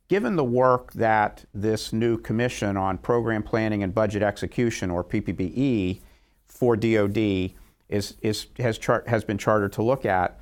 Given 0.10 0.36
the 0.36 0.44
work 0.44 0.92
that 0.94 1.46
this 1.54 1.94
new 1.94 2.18
Commission 2.18 2.76
on 2.76 2.98
Program 2.98 3.44
Planning 3.44 3.84
and 3.84 3.94
Budget 3.94 4.24
Execution, 4.24 4.90
or 4.90 5.04
PPBE, 5.04 6.02
for 6.48 6.76
DoD 6.76 7.52
is, 7.88 8.16
is, 8.22 8.48
has, 8.58 8.80
char- 8.80 9.04
has 9.06 9.24
been 9.24 9.38
chartered 9.38 9.72
to 9.74 9.84
look 9.84 10.06
at, 10.08 10.40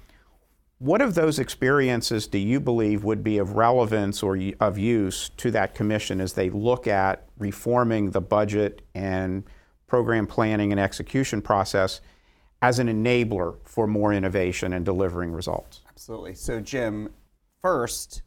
what 0.79 1.01
of 1.01 1.15
those 1.15 1.37
experiences 1.37 2.27
do 2.27 2.37
you 2.37 2.61
believe 2.61 3.03
would 3.03 3.23
be 3.23 3.39
of 3.39 3.57
relevance 3.57 4.23
or 4.23 4.39
of 4.61 4.77
use 4.77 5.29
to 5.35 5.51
that 5.51 5.75
commission 5.75 6.21
as 6.21 6.33
they 6.33 6.49
look 6.49 6.87
at 6.87 7.27
reforming 7.37 8.11
the 8.11 8.21
budget 8.21 8.83
and 8.95 9.43
program 9.87 10.27
planning 10.27 10.71
and 10.71 10.79
execution 10.79 11.41
process 11.41 11.99
as 12.61 12.79
an 12.79 12.87
enabler 12.87 13.57
for 13.63 13.85
more 13.85 14.13
innovation 14.13 14.71
and 14.71 14.85
delivering 14.85 15.33
results. 15.33 15.81
Absolutely. 15.89 16.35
So, 16.35 16.61
Jim, 16.61 17.09
first, 17.61 18.21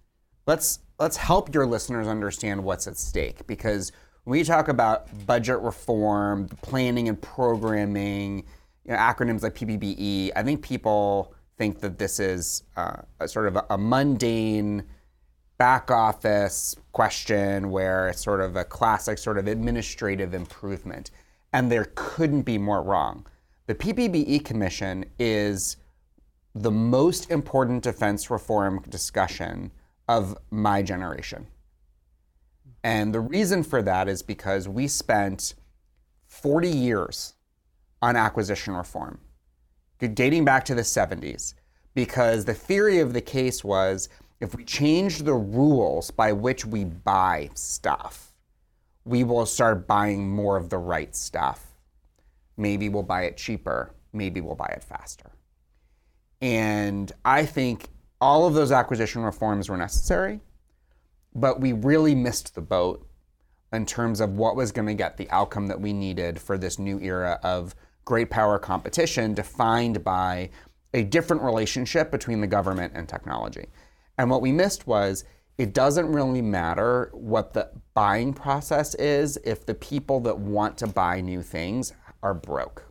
let's 0.50 0.80
let's 0.98 1.16
help 1.16 1.54
your 1.54 1.64
listeners 1.64 2.08
understand 2.08 2.62
what's 2.64 2.88
at 2.88 2.96
stake 2.96 3.46
because 3.46 3.92
when 4.24 4.32
we 4.36 4.42
talk 4.42 4.66
about 4.66 5.06
budget 5.24 5.60
reform, 5.60 6.48
planning 6.60 7.08
and 7.08 7.22
programming, 7.22 8.38
you 8.84 8.90
know, 8.90 8.96
acronyms 8.96 9.44
like 9.44 9.54
PPBE, 9.54 10.32
I 10.34 10.42
think 10.42 10.60
people 10.60 11.32
think 11.56 11.78
that 11.80 11.98
this 12.00 12.18
is 12.18 12.64
uh, 12.76 12.96
a 13.20 13.28
sort 13.28 13.46
of 13.46 13.56
a, 13.56 13.66
a 13.70 13.78
mundane 13.78 14.82
back 15.56 15.88
office 15.88 16.74
question 16.90 17.70
where 17.70 18.08
it's 18.08 18.22
sort 18.22 18.40
of 18.40 18.56
a 18.56 18.64
classic 18.64 19.18
sort 19.18 19.38
of 19.38 19.46
administrative 19.46 20.34
improvement. 20.34 21.12
And 21.52 21.70
there 21.70 21.92
couldn't 21.94 22.42
be 22.42 22.58
more 22.58 22.82
wrong. 22.82 23.24
The 23.68 23.76
PPBE 23.76 24.44
Commission 24.44 25.04
is 25.16 25.76
the 26.56 26.72
most 26.72 27.30
important 27.30 27.84
defense 27.84 28.30
reform 28.30 28.82
discussion 28.88 29.70
of 30.10 30.36
my 30.50 30.82
generation. 30.82 31.46
And 32.82 33.14
the 33.14 33.20
reason 33.20 33.62
for 33.62 33.80
that 33.82 34.08
is 34.08 34.22
because 34.22 34.66
we 34.66 34.88
spent 34.88 35.54
40 36.26 36.68
years 36.68 37.34
on 38.02 38.16
acquisition 38.16 38.74
reform, 38.74 39.20
dating 40.00 40.44
back 40.44 40.64
to 40.64 40.74
the 40.74 40.82
70s, 40.82 41.54
because 41.94 42.44
the 42.44 42.54
theory 42.54 42.98
of 42.98 43.12
the 43.12 43.20
case 43.20 43.62
was 43.62 44.08
if 44.40 44.52
we 44.56 44.64
change 44.64 45.18
the 45.18 45.34
rules 45.34 46.10
by 46.10 46.32
which 46.32 46.66
we 46.66 46.82
buy 46.84 47.48
stuff, 47.54 48.32
we 49.04 49.22
will 49.22 49.46
start 49.46 49.86
buying 49.86 50.28
more 50.28 50.56
of 50.56 50.70
the 50.70 50.78
right 50.78 51.14
stuff. 51.14 51.76
Maybe 52.56 52.88
we'll 52.88 53.04
buy 53.04 53.22
it 53.26 53.36
cheaper, 53.36 53.94
maybe 54.12 54.40
we'll 54.40 54.56
buy 54.56 54.72
it 54.76 54.82
faster. 54.82 55.30
And 56.40 57.12
I 57.24 57.46
think 57.46 57.90
all 58.20 58.46
of 58.46 58.54
those 58.54 58.72
acquisition 58.72 59.22
reforms 59.22 59.68
were 59.68 59.76
necessary, 59.76 60.40
but 61.34 61.60
we 61.60 61.72
really 61.72 62.14
missed 62.14 62.54
the 62.54 62.60
boat 62.60 63.06
in 63.72 63.86
terms 63.86 64.20
of 64.20 64.30
what 64.30 64.56
was 64.56 64.72
going 64.72 64.88
to 64.88 64.94
get 64.94 65.16
the 65.16 65.30
outcome 65.30 65.68
that 65.68 65.80
we 65.80 65.92
needed 65.92 66.40
for 66.40 66.58
this 66.58 66.78
new 66.78 66.98
era 67.00 67.38
of 67.42 67.74
great 68.04 68.30
power 68.30 68.58
competition 68.58 69.34
defined 69.34 70.02
by 70.02 70.50
a 70.92 71.04
different 71.04 71.42
relationship 71.42 72.10
between 72.10 72.40
the 72.40 72.46
government 72.46 72.92
and 72.96 73.08
technology. 73.08 73.66
And 74.18 74.28
what 74.28 74.42
we 74.42 74.50
missed 74.50 74.86
was 74.86 75.24
it 75.56 75.72
doesn't 75.72 76.10
really 76.10 76.42
matter 76.42 77.10
what 77.12 77.52
the 77.52 77.70
buying 77.94 78.32
process 78.32 78.94
is 78.96 79.38
if 79.44 79.66
the 79.66 79.74
people 79.74 80.20
that 80.20 80.38
want 80.38 80.76
to 80.78 80.86
buy 80.86 81.20
new 81.20 81.42
things 81.42 81.92
are 82.22 82.34
broke. 82.34 82.86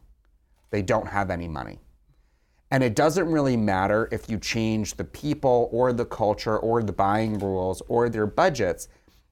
They 0.70 0.82
don't 0.82 1.08
have 1.08 1.30
any 1.30 1.48
money. 1.48 1.80
And 2.72 2.84
it 2.84 2.96
doesn't 2.96 3.32
really 3.32 3.58
matter 3.58 4.08
if 4.12 4.30
you 4.30 4.38
change 4.38 4.96
the 4.96 5.04
people 5.04 5.70
or 5.72 5.92
the 5.92 6.06
culture 6.06 6.58
or 6.58 6.84
the 6.84 6.94
buying 6.94 7.40
rules 7.40 7.82
or 7.88 8.10
their 8.10 8.28
budgets 8.28 8.88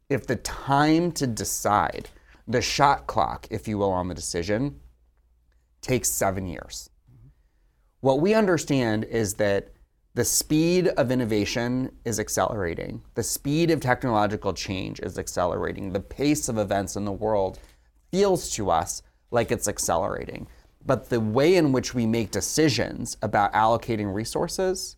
if 0.09 0.25
the 0.25 0.37
time 0.37 1.11
to 1.11 1.27
decide, 1.27 2.09
the 2.47 2.61
shot 2.61 3.07
clock, 3.07 3.47
if 3.51 3.67
you 3.67 3.77
will, 3.77 3.91
on 3.91 4.07
the 4.07 4.15
decision 4.15 4.79
takes 5.81 6.09
seven 6.09 6.47
years. 6.47 6.89
What 7.99 8.21
we 8.21 8.33
understand 8.33 9.03
is 9.03 9.35
that 9.35 9.69
the 10.13 10.25
speed 10.25 10.87
of 10.87 11.11
innovation 11.11 11.91
is 12.05 12.19
accelerating. 12.19 13.03
The 13.13 13.23
speed 13.23 13.69
of 13.69 13.81
technological 13.81 14.53
change 14.53 14.99
is 15.01 15.19
accelerating. 15.19 15.93
The 15.93 15.99
pace 15.99 16.49
of 16.49 16.57
events 16.57 16.95
in 16.95 17.05
the 17.05 17.11
world 17.11 17.59
feels 18.11 18.49
to 18.55 18.71
us 18.71 19.03
like 19.29 19.51
it's 19.51 19.67
accelerating. 19.67 20.47
But 20.87 21.09
the 21.09 21.19
way 21.19 21.55
in 21.55 21.73
which 21.73 21.93
we 21.93 22.05
make 22.05 22.31
decisions 22.31 23.17
about 23.21 23.53
allocating 23.53 24.13
resources 24.13 24.95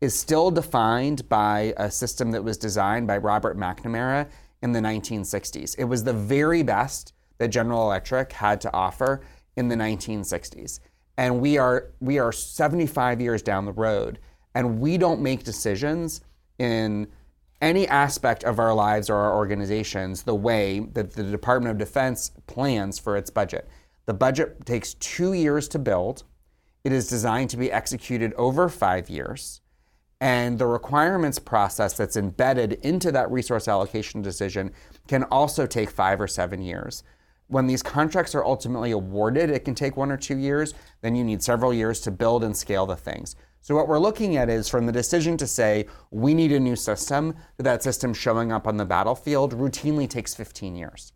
is 0.00 0.18
still 0.18 0.50
defined 0.50 1.28
by 1.28 1.72
a 1.76 1.90
system 1.90 2.32
that 2.32 2.44
was 2.44 2.58
designed 2.58 3.06
by 3.06 3.18
Robert 3.18 3.56
McNamara 3.56 4.28
in 4.62 4.72
the 4.72 4.80
1960s. 4.80 5.76
It 5.78 5.84
was 5.84 6.04
the 6.04 6.12
very 6.12 6.64
best 6.64 7.12
that 7.38 7.48
General 7.48 7.84
Electric 7.84 8.32
had 8.32 8.60
to 8.62 8.72
offer 8.72 9.22
in 9.56 9.68
the 9.68 9.76
1960s. 9.76 10.80
And 11.16 11.40
we 11.40 11.56
are 11.56 11.90
we 12.00 12.18
are 12.18 12.32
75 12.32 13.20
years 13.20 13.42
down 13.42 13.64
the 13.64 13.72
road 13.72 14.18
and 14.54 14.80
we 14.80 14.98
don't 14.98 15.20
make 15.20 15.44
decisions 15.44 16.20
in 16.58 17.06
any 17.60 17.86
aspect 17.88 18.44
of 18.44 18.58
our 18.58 18.74
lives 18.74 19.08
or 19.10 19.16
our 19.16 19.36
organizations 19.36 20.22
the 20.22 20.34
way 20.34 20.80
that 20.92 21.12
the 21.12 21.24
Department 21.24 21.72
of 21.72 21.78
Defense 21.78 22.30
plans 22.46 22.98
for 22.98 23.16
its 23.16 23.30
budget. 23.30 23.68
The 24.08 24.14
budget 24.14 24.64
takes 24.64 24.94
two 24.94 25.34
years 25.34 25.68
to 25.68 25.78
build. 25.78 26.24
It 26.82 26.92
is 26.92 27.10
designed 27.10 27.50
to 27.50 27.58
be 27.58 27.70
executed 27.70 28.32
over 28.38 28.70
five 28.70 29.10
years. 29.10 29.60
And 30.18 30.58
the 30.58 30.66
requirements 30.66 31.38
process 31.38 31.92
that's 31.92 32.16
embedded 32.16 32.72
into 32.82 33.12
that 33.12 33.30
resource 33.30 33.68
allocation 33.68 34.22
decision 34.22 34.72
can 35.08 35.24
also 35.24 35.66
take 35.66 35.90
five 35.90 36.22
or 36.22 36.26
seven 36.26 36.62
years. 36.62 37.04
When 37.48 37.66
these 37.66 37.82
contracts 37.82 38.34
are 38.34 38.46
ultimately 38.46 38.92
awarded, 38.92 39.50
it 39.50 39.66
can 39.66 39.74
take 39.74 39.98
one 39.98 40.10
or 40.10 40.16
two 40.16 40.38
years. 40.38 40.72
Then 41.02 41.14
you 41.14 41.22
need 41.22 41.42
several 41.42 41.74
years 41.74 42.00
to 42.00 42.10
build 42.10 42.42
and 42.44 42.56
scale 42.56 42.86
the 42.86 42.96
things. 42.96 43.36
So, 43.60 43.74
what 43.74 43.88
we're 43.88 43.98
looking 43.98 44.38
at 44.38 44.48
is 44.48 44.70
from 44.70 44.86
the 44.86 44.92
decision 44.92 45.36
to 45.36 45.46
say 45.46 45.84
we 46.10 46.32
need 46.32 46.52
a 46.52 46.60
new 46.60 46.76
system 46.76 47.34
to 47.58 47.62
that 47.62 47.82
system 47.82 48.14
showing 48.14 48.52
up 48.52 48.66
on 48.66 48.78
the 48.78 48.86
battlefield 48.86 49.52
routinely 49.52 50.08
takes 50.08 50.34
15 50.34 50.76
years. 50.76 51.12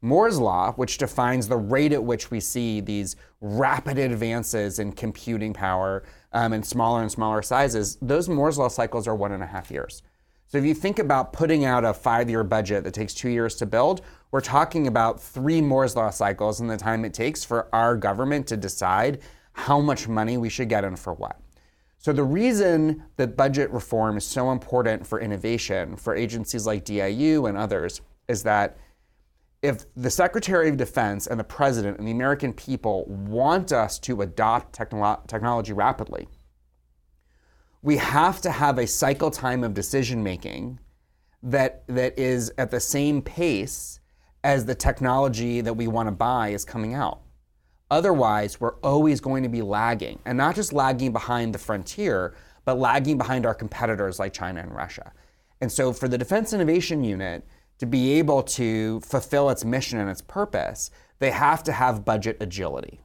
Moore's 0.00 0.38
Law, 0.38 0.72
which 0.72 0.98
defines 0.98 1.48
the 1.48 1.56
rate 1.56 1.92
at 1.92 2.02
which 2.02 2.30
we 2.30 2.40
see 2.40 2.80
these 2.80 3.16
rapid 3.40 3.98
advances 3.98 4.78
in 4.78 4.92
computing 4.92 5.52
power 5.52 6.04
um, 6.32 6.52
in 6.52 6.62
smaller 6.62 7.02
and 7.02 7.10
smaller 7.10 7.42
sizes, 7.42 7.96
those 8.00 8.28
Moore's 8.28 8.58
Law 8.58 8.68
cycles 8.68 9.08
are 9.08 9.14
one 9.14 9.32
and 9.32 9.42
a 9.42 9.46
half 9.46 9.70
years. 9.70 10.02
So 10.46 10.56
if 10.56 10.64
you 10.64 10.72
think 10.72 10.98
about 10.98 11.32
putting 11.32 11.64
out 11.64 11.84
a 11.84 11.92
five 11.92 12.30
year 12.30 12.42
budget 12.42 12.84
that 12.84 12.94
takes 12.94 13.12
two 13.12 13.28
years 13.28 13.54
to 13.56 13.66
build, 13.66 14.00
we're 14.30 14.40
talking 14.40 14.86
about 14.86 15.20
three 15.20 15.60
Moore's 15.60 15.96
Law 15.96 16.10
cycles 16.10 16.60
in 16.60 16.68
the 16.68 16.76
time 16.76 17.04
it 17.04 17.12
takes 17.12 17.44
for 17.44 17.68
our 17.74 17.96
government 17.96 18.46
to 18.46 18.56
decide 18.56 19.20
how 19.52 19.80
much 19.80 20.08
money 20.08 20.38
we 20.38 20.48
should 20.48 20.68
get 20.68 20.84
and 20.84 20.98
for 20.98 21.12
what. 21.14 21.40
So 21.98 22.12
the 22.12 22.22
reason 22.22 23.02
that 23.16 23.36
budget 23.36 23.70
reform 23.72 24.16
is 24.16 24.24
so 24.24 24.52
important 24.52 25.06
for 25.06 25.20
innovation, 25.20 25.96
for 25.96 26.14
agencies 26.14 26.64
like 26.64 26.84
DIU 26.84 27.46
and 27.46 27.58
others, 27.58 28.00
is 28.28 28.42
that 28.44 28.78
if 29.62 29.84
the 29.94 30.10
Secretary 30.10 30.68
of 30.68 30.76
Defense 30.76 31.26
and 31.26 31.38
the 31.38 31.44
President 31.44 31.98
and 31.98 32.06
the 32.06 32.12
American 32.12 32.52
people 32.52 33.04
want 33.06 33.72
us 33.72 33.98
to 34.00 34.22
adopt 34.22 34.76
technolo- 34.76 35.26
technology 35.26 35.72
rapidly, 35.72 36.28
we 37.82 37.96
have 37.96 38.40
to 38.42 38.50
have 38.50 38.78
a 38.78 38.86
cycle 38.86 39.30
time 39.30 39.64
of 39.64 39.74
decision 39.74 40.22
making 40.22 40.78
that, 41.42 41.84
that 41.88 42.18
is 42.18 42.52
at 42.58 42.70
the 42.70 42.80
same 42.80 43.22
pace 43.22 44.00
as 44.44 44.64
the 44.64 44.74
technology 44.74 45.60
that 45.60 45.74
we 45.74 45.88
want 45.88 46.06
to 46.06 46.12
buy 46.12 46.48
is 46.48 46.64
coming 46.64 46.94
out. 46.94 47.22
Otherwise, 47.90 48.60
we're 48.60 48.76
always 48.80 49.20
going 49.20 49.42
to 49.42 49.48
be 49.48 49.62
lagging, 49.62 50.18
and 50.24 50.36
not 50.36 50.54
just 50.54 50.72
lagging 50.72 51.12
behind 51.12 51.54
the 51.54 51.58
frontier, 51.58 52.34
but 52.64 52.78
lagging 52.78 53.16
behind 53.16 53.46
our 53.46 53.54
competitors 53.54 54.18
like 54.18 54.32
China 54.32 54.60
and 54.60 54.74
Russia. 54.74 55.12
And 55.60 55.72
so, 55.72 55.92
for 55.92 56.06
the 56.06 56.18
Defense 56.18 56.52
Innovation 56.52 57.02
Unit, 57.02 57.46
to 57.78 57.86
be 57.86 58.14
able 58.14 58.42
to 58.42 59.00
fulfill 59.00 59.50
its 59.50 59.64
mission 59.64 59.98
and 59.98 60.10
its 60.10 60.22
purpose, 60.22 60.90
they 61.18 61.30
have 61.30 61.62
to 61.64 61.72
have 61.72 62.04
budget 62.04 62.36
agility. 62.40 63.00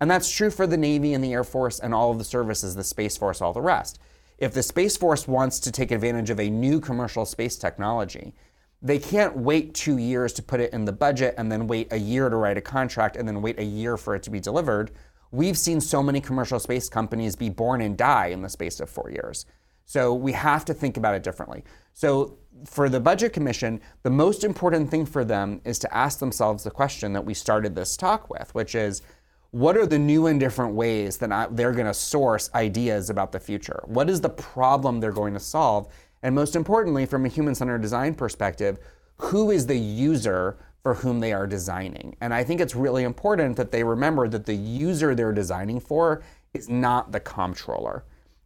And 0.00 0.10
that's 0.10 0.30
true 0.30 0.50
for 0.50 0.66
the 0.66 0.76
Navy 0.76 1.14
and 1.14 1.24
the 1.24 1.32
Air 1.32 1.44
Force 1.44 1.80
and 1.80 1.94
all 1.94 2.10
of 2.10 2.18
the 2.18 2.24
services, 2.24 2.74
the 2.74 2.84
Space 2.84 3.16
Force, 3.16 3.40
all 3.40 3.52
the 3.52 3.60
rest. 3.60 3.98
If 4.38 4.54
the 4.54 4.62
Space 4.62 4.96
Force 4.96 5.26
wants 5.26 5.58
to 5.60 5.72
take 5.72 5.90
advantage 5.90 6.30
of 6.30 6.38
a 6.38 6.48
new 6.48 6.80
commercial 6.80 7.24
space 7.24 7.56
technology, 7.56 8.34
they 8.80 9.00
can't 9.00 9.36
wait 9.36 9.74
two 9.74 9.98
years 9.98 10.32
to 10.34 10.42
put 10.42 10.60
it 10.60 10.72
in 10.72 10.84
the 10.84 10.92
budget 10.92 11.34
and 11.36 11.50
then 11.50 11.66
wait 11.66 11.92
a 11.92 11.98
year 11.98 12.28
to 12.28 12.36
write 12.36 12.56
a 12.56 12.60
contract 12.60 13.16
and 13.16 13.26
then 13.26 13.42
wait 13.42 13.58
a 13.58 13.64
year 13.64 13.96
for 13.96 14.14
it 14.14 14.22
to 14.22 14.30
be 14.30 14.38
delivered. 14.38 14.92
We've 15.32 15.58
seen 15.58 15.80
so 15.80 16.02
many 16.02 16.20
commercial 16.20 16.60
space 16.60 16.88
companies 16.88 17.34
be 17.34 17.48
born 17.48 17.80
and 17.80 17.96
die 17.96 18.26
in 18.26 18.42
the 18.42 18.48
space 18.48 18.78
of 18.78 18.88
four 18.88 19.10
years. 19.10 19.46
So 19.84 20.14
we 20.14 20.32
have 20.32 20.64
to 20.66 20.74
think 20.74 20.96
about 20.96 21.14
it 21.14 21.24
differently. 21.24 21.64
So 21.92 22.37
for 22.64 22.88
the 22.88 23.00
Budget 23.00 23.32
Commission, 23.32 23.80
the 24.02 24.10
most 24.10 24.44
important 24.44 24.90
thing 24.90 25.06
for 25.06 25.24
them 25.24 25.60
is 25.64 25.78
to 25.80 25.94
ask 25.94 26.18
themselves 26.18 26.64
the 26.64 26.70
question 26.70 27.12
that 27.12 27.24
we 27.24 27.34
started 27.34 27.74
this 27.74 27.96
talk 27.96 28.30
with, 28.30 28.54
which 28.54 28.74
is 28.74 29.02
what 29.50 29.76
are 29.76 29.86
the 29.86 29.98
new 29.98 30.26
and 30.26 30.38
different 30.38 30.74
ways 30.74 31.16
that 31.18 31.56
they're 31.56 31.72
going 31.72 31.86
to 31.86 31.94
source 31.94 32.50
ideas 32.54 33.08
about 33.08 33.32
the 33.32 33.40
future? 33.40 33.82
What 33.86 34.10
is 34.10 34.20
the 34.20 34.28
problem 34.28 35.00
they're 35.00 35.12
going 35.12 35.34
to 35.34 35.40
solve? 35.40 35.88
And 36.22 36.34
most 36.34 36.56
importantly, 36.56 37.06
from 37.06 37.24
a 37.24 37.28
human 37.28 37.54
centered 37.54 37.80
design 37.80 38.14
perspective, 38.14 38.78
who 39.16 39.50
is 39.50 39.66
the 39.66 39.78
user 39.78 40.58
for 40.82 40.94
whom 40.94 41.20
they 41.20 41.32
are 41.32 41.46
designing? 41.46 42.16
And 42.20 42.34
I 42.34 42.44
think 42.44 42.60
it's 42.60 42.74
really 42.74 43.04
important 43.04 43.56
that 43.56 43.72
they 43.72 43.82
remember 43.82 44.28
that 44.28 44.46
the 44.46 44.54
user 44.54 45.14
they're 45.14 45.32
designing 45.32 45.80
for 45.80 46.22
is 46.52 46.68
not 46.68 47.12
the 47.12 47.20
comptroller. 47.20 48.04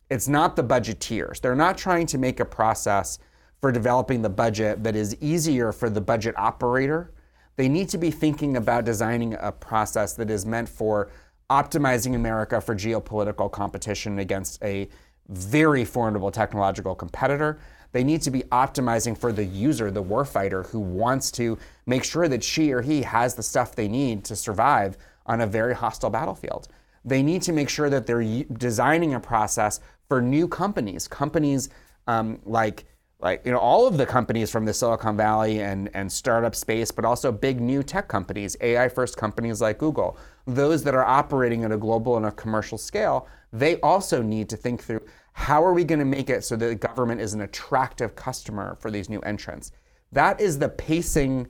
It's 0.09 0.29
not 0.29 0.57
the 0.57 0.64
budgeteers. 0.64 1.40
They're 1.40 1.55
not 1.55 1.79
trying 1.79 2.07
to 2.07 2.18
make 2.18 2.38
a 2.38 2.44
process 2.44 3.18
for 3.62 3.70
developing 3.70 4.22
the 4.22 4.29
budget 4.29 4.83
that 4.83 4.96
is 4.96 5.16
easier 5.20 5.70
for 5.72 5.88
the 5.88 6.01
budget 6.01 6.37
operator. 6.37 7.12
they 7.57 7.68
need 7.68 7.88
to 7.88 7.98
be 7.98 8.11
thinking 8.11 8.57
about 8.57 8.85
designing 8.85 9.35
a 9.35 9.53
process 9.53 10.14
that 10.14 10.31
is 10.31 10.44
meant 10.44 10.68
for 10.68 11.11
optimizing 11.51 12.14
America 12.14 12.61
for 12.61 12.75
geopolitical 12.75 13.53
competition 13.53 14.18
against 14.18 14.61
a 14.64 14.88
very 15.29 15.85
formidable 15.85 16.31
technological 16.31 16.94
competitor. 16.94 17.61
They 17.92 18.03
need 18.03 18.22
to 18.22 18.31
be 18.31 18.40
optimizing 18.44 19.16
for 19.16 19.33
the 19.33 19.44
user, 19.44 19.90
the 19.90 20.03
warfighter, 20.03 20.66
who 20.66 20.81
wants 20.81 21.31
to 21.33 21.59
make 21.85 22.05
sure 22.05 22.27
that 22.27 22.42
she 22.42 22.72
or 22.72 22.81
he 22.81 23.03
has 23.03 23.35
the 23.35 23.42
stuff 23.42 23.77
they 23.77 23.87
need 23.87 24.25
to 24.25 24.35
survive 24.35 24.96
on 25.27 25.42
a 25.42 25.46
very 25.46 25.75
hostile 25.75 26.11
battlefield. 26.11 26.68
They 27.05 27.22
need 27.22 27.42
to 27.42 27.53
make 27.53 27.68
sure 27.68 27.90
that 27.90 28.07
they're 28.07 28.44
designing 28.44 29.12
a 29.14 29.20
process 29.20 29.79
for 30.09 30.22
new 30.22 30.48
companies, 30.48 31.07
companies 31.07 31.68
um, 32.07 32.40
like 32.44 32.87
like 33.22 33.46
you 33.46 33.52
know 33.52 33.58
all 33.58 33.87
of 33.87 33.96
the 33.96 34.04
companies 34.04 34.50
from 34.50 34.64
the 34.64 34.74
Silicon 34.74 35.16
Valley 35.16 35.61
and 35.61 35.88
and 35.94 36.11
startup 36.11 36.54
space, 36.54 36.90
but 36.90 37.04
also 37.04 37.30
big 37.30 37.61
new 37.61 37.82
tech 37.82 38.08
companies, 38.08 38.56
AI 38.61 38.88
first 38.88 39.16
companies 39.16 39.61
like 39.61 39.78
Google, 39.78 40.18
those 40.46 40.82
that 40.82 40.94
are 40.94 41.04
operating 41.04 41.64
at 41.64 41.72
a 41.72 41.78
global 41.78 42.16
and 42.16 42.26
a 42.26 42.32
commercial 42.32 42.76
scale, 42.76 43.28
they 43.52 43.76
also 43.80 44.20
need 44.20 44.48
to 44.48 44.56
think 44.56 44.82
through 44.82 45.00
how 45.35 45.64
are 45.64 45.72
we 45.72 45.85
going 45.85 45.98
to 45.98 46.04
make 46.04 46.28
it 46.28 46.44
so 46.44 46.56
that 46.56 46.66
the 46.66 46.74
government 46.74 47.20
is 47.20 47.32
an 47.32 47.40
attractive 47.40 48.14
customer 48.14 48.76
for 48.80 48.90
these 48.90 49.08
new 49.08 49.20
entrants. 49.20 49.72
That 50.11 50.40
is 50.40 50.58
the 50.58 50.68
pacing. 50.68 51.48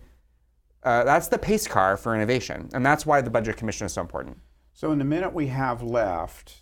Uh, 0.85 1.05
that's 1.05 1.29
the 1.29 1.39
pace 1.39 1.67
car 1.67 1.97
for 1.97 2.15
innovation, 2.15 2.69
and 2.75 2.85
that's 2.85 3.07
why 3.07 3.21
the 3.21 3.31
budget 3.31 3.57
commission 3.57 3.87
is 3.87 3.95
so 3.95 4.03
important. 4.03 4.39
So, 4.75 4.91
in 4.91 4.99
the 4.99 5.05
minute 5.05 5.33
we 5.33 5.47
have 5.47 5.83
left, 5.83 6.57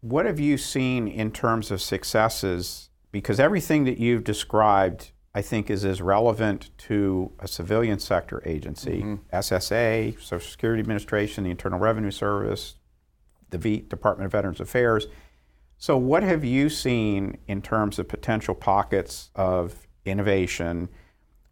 what 0.00 0.24
have 0.24 0.38
you 0.40 0.56
seen 0.56 1.08
in 1.08 1.30
terms 1.30 1.70
of 1.70 1.82
successes? 1.82 2.90
Because 3.16 3.40
everything 3.40 3.84
that 3.84 3.96
you've 3.96 4.24
described, 4.24 5.10
I 5.34 5.40
think, 5.40 5.70
is 5.70 5.86
as 5.86 6.02
relevant 6.02 6.68
to 6.80 7.32
a 7.38 7.48
civilian 7.48 7.98
sector 7.98 8.42
agency, 8.44 9.00
mm-hmm. 9.00 9.34
SSA, 9.34 10.20
Social 10.20 10.46
Security 10.46 10.80
Administration, 10.80 11.44
the 11.44 11.50
Internal 11.50 11.78
Revenue 11.78 12.10
Service, 12.10 12.74
the 13.48 13.56
v- 13.56 13.80
Department 13.80 14.26
of 14.26 14.32
Veterans 14.32 14.60
Affairs. 14.60 15.06
So, 15.78 15.96
what 15.96 16.24
have 16.24 16.44
you 16.44 16.68
seen 16.68 17.38
in 17.46 17.62
terms 17.62 17.98
of 17.98 18.06
potential 18.06 18.54
pockets 18.54 19.30
of 19.34 19.88
innovation 20.04 20.90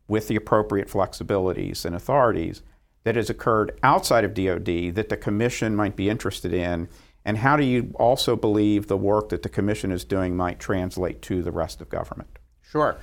with 0.06 0.28
the 0.28 0.36
appropriate 0.36 0.88
flexibilities 0.88 1.86
and 1.86 1.96
authorities 1.96 2.62
that 3.04 3.16
has 3.16 3.30
occurred 3.30 3.78
outside 3.82 4.24
of 4.24 4.34
DoD 4.34 4.94
that 4.96 5.08
the 5.08 5.16
Commission 5.16 5.74
might 5.74 5.96
be 5.96 6.10
interested 6.10 6.52
in? 6.52 6.90
And 7.24 7.38
how 7.38 7.56
do 7.56 7.64
you 7.64 7.92
also 7.94 8.36
believe 8.36 8.86
the 8.86 8.96
work 8.96 9.30
that 9.30 9.42
the 9.42 9.48
Commission 9.48 9.90
is 9.90 10.04
doing 10.04 10.36
might 10.36 10.60
translate 10.60 11.22
to 11.22 11.42
the 11.42 11.52
rest 11.52 11.80
of 11.80 11.88
government? 11.88 12.38
Sure. 12.62 12.98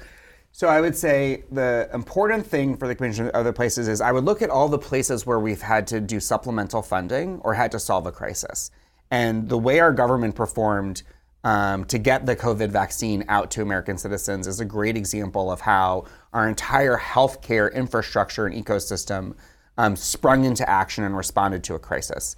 So 0.51 0.67
I 0.67 0.81
would 0.81 0.95
say 0.95 1.45
the 1.51 1.89
important 1.93 2.45
thing 2.45 2.75
for 2.75 2.87
the 2.87 2.93
commission 2.93 3.27
and 3.27 3.35
other 3.35 3.53
places 3.53 3.87
is 3.87 4.01
I 4.01 4.11
would 4.11 4.25
look 4.25 4.41
at 4.41 4.49
all 4.49 4.67
the 4.67 4.77
places 4.77 5.25
where 5.25 5.39
we've 5.39 5.61
had 5.61 5.87
to 5.87 6.01
do 6.01 6.19
supplemental 6.19 6.81
funding 6.81 7.39
or 7.39 7.53
had 7.53 7.71
to 7.71 7.79
solve 7.79 8.05
a 8.05 8.11
crisis. 8.11 8.69
And 9.09 9.47
the 9.47 9.57
way 9.57 9.79
our 9.79 9.93
government 9.93 10.35
performed 10.35 11.03
um, 11.43 11.85
to 11.85 11.97
get 11.97 12.25
the 12.25 12.35
COVID 12.35 12.69
vaccine 12.69 13.23
out 13.27 13.49
to 13.51 13.61
American 13.61 13.97
citizens 13.97 14.45
is 14.45 14.59
a 14.59 14.65
great 14.65 14.97
example 14.97 15.51
of 15.51 15.61
how 15.61 16.05
our 16.33 16.47
entire 16.47 16.97
healthcare 16.97 17.73
infrastructure 17.73 18.45
and 18.45 18.65
ecosystem 18.65 19.35
um, 19.77 19.95
sprung 19.95 20.43
into 20.43 20.69
action 20.69 21.03
and 21.03 21.15
responded 21.15 21.63
to 21.63 21.75
a 21.75 21.79
crisis. 21.79 22.35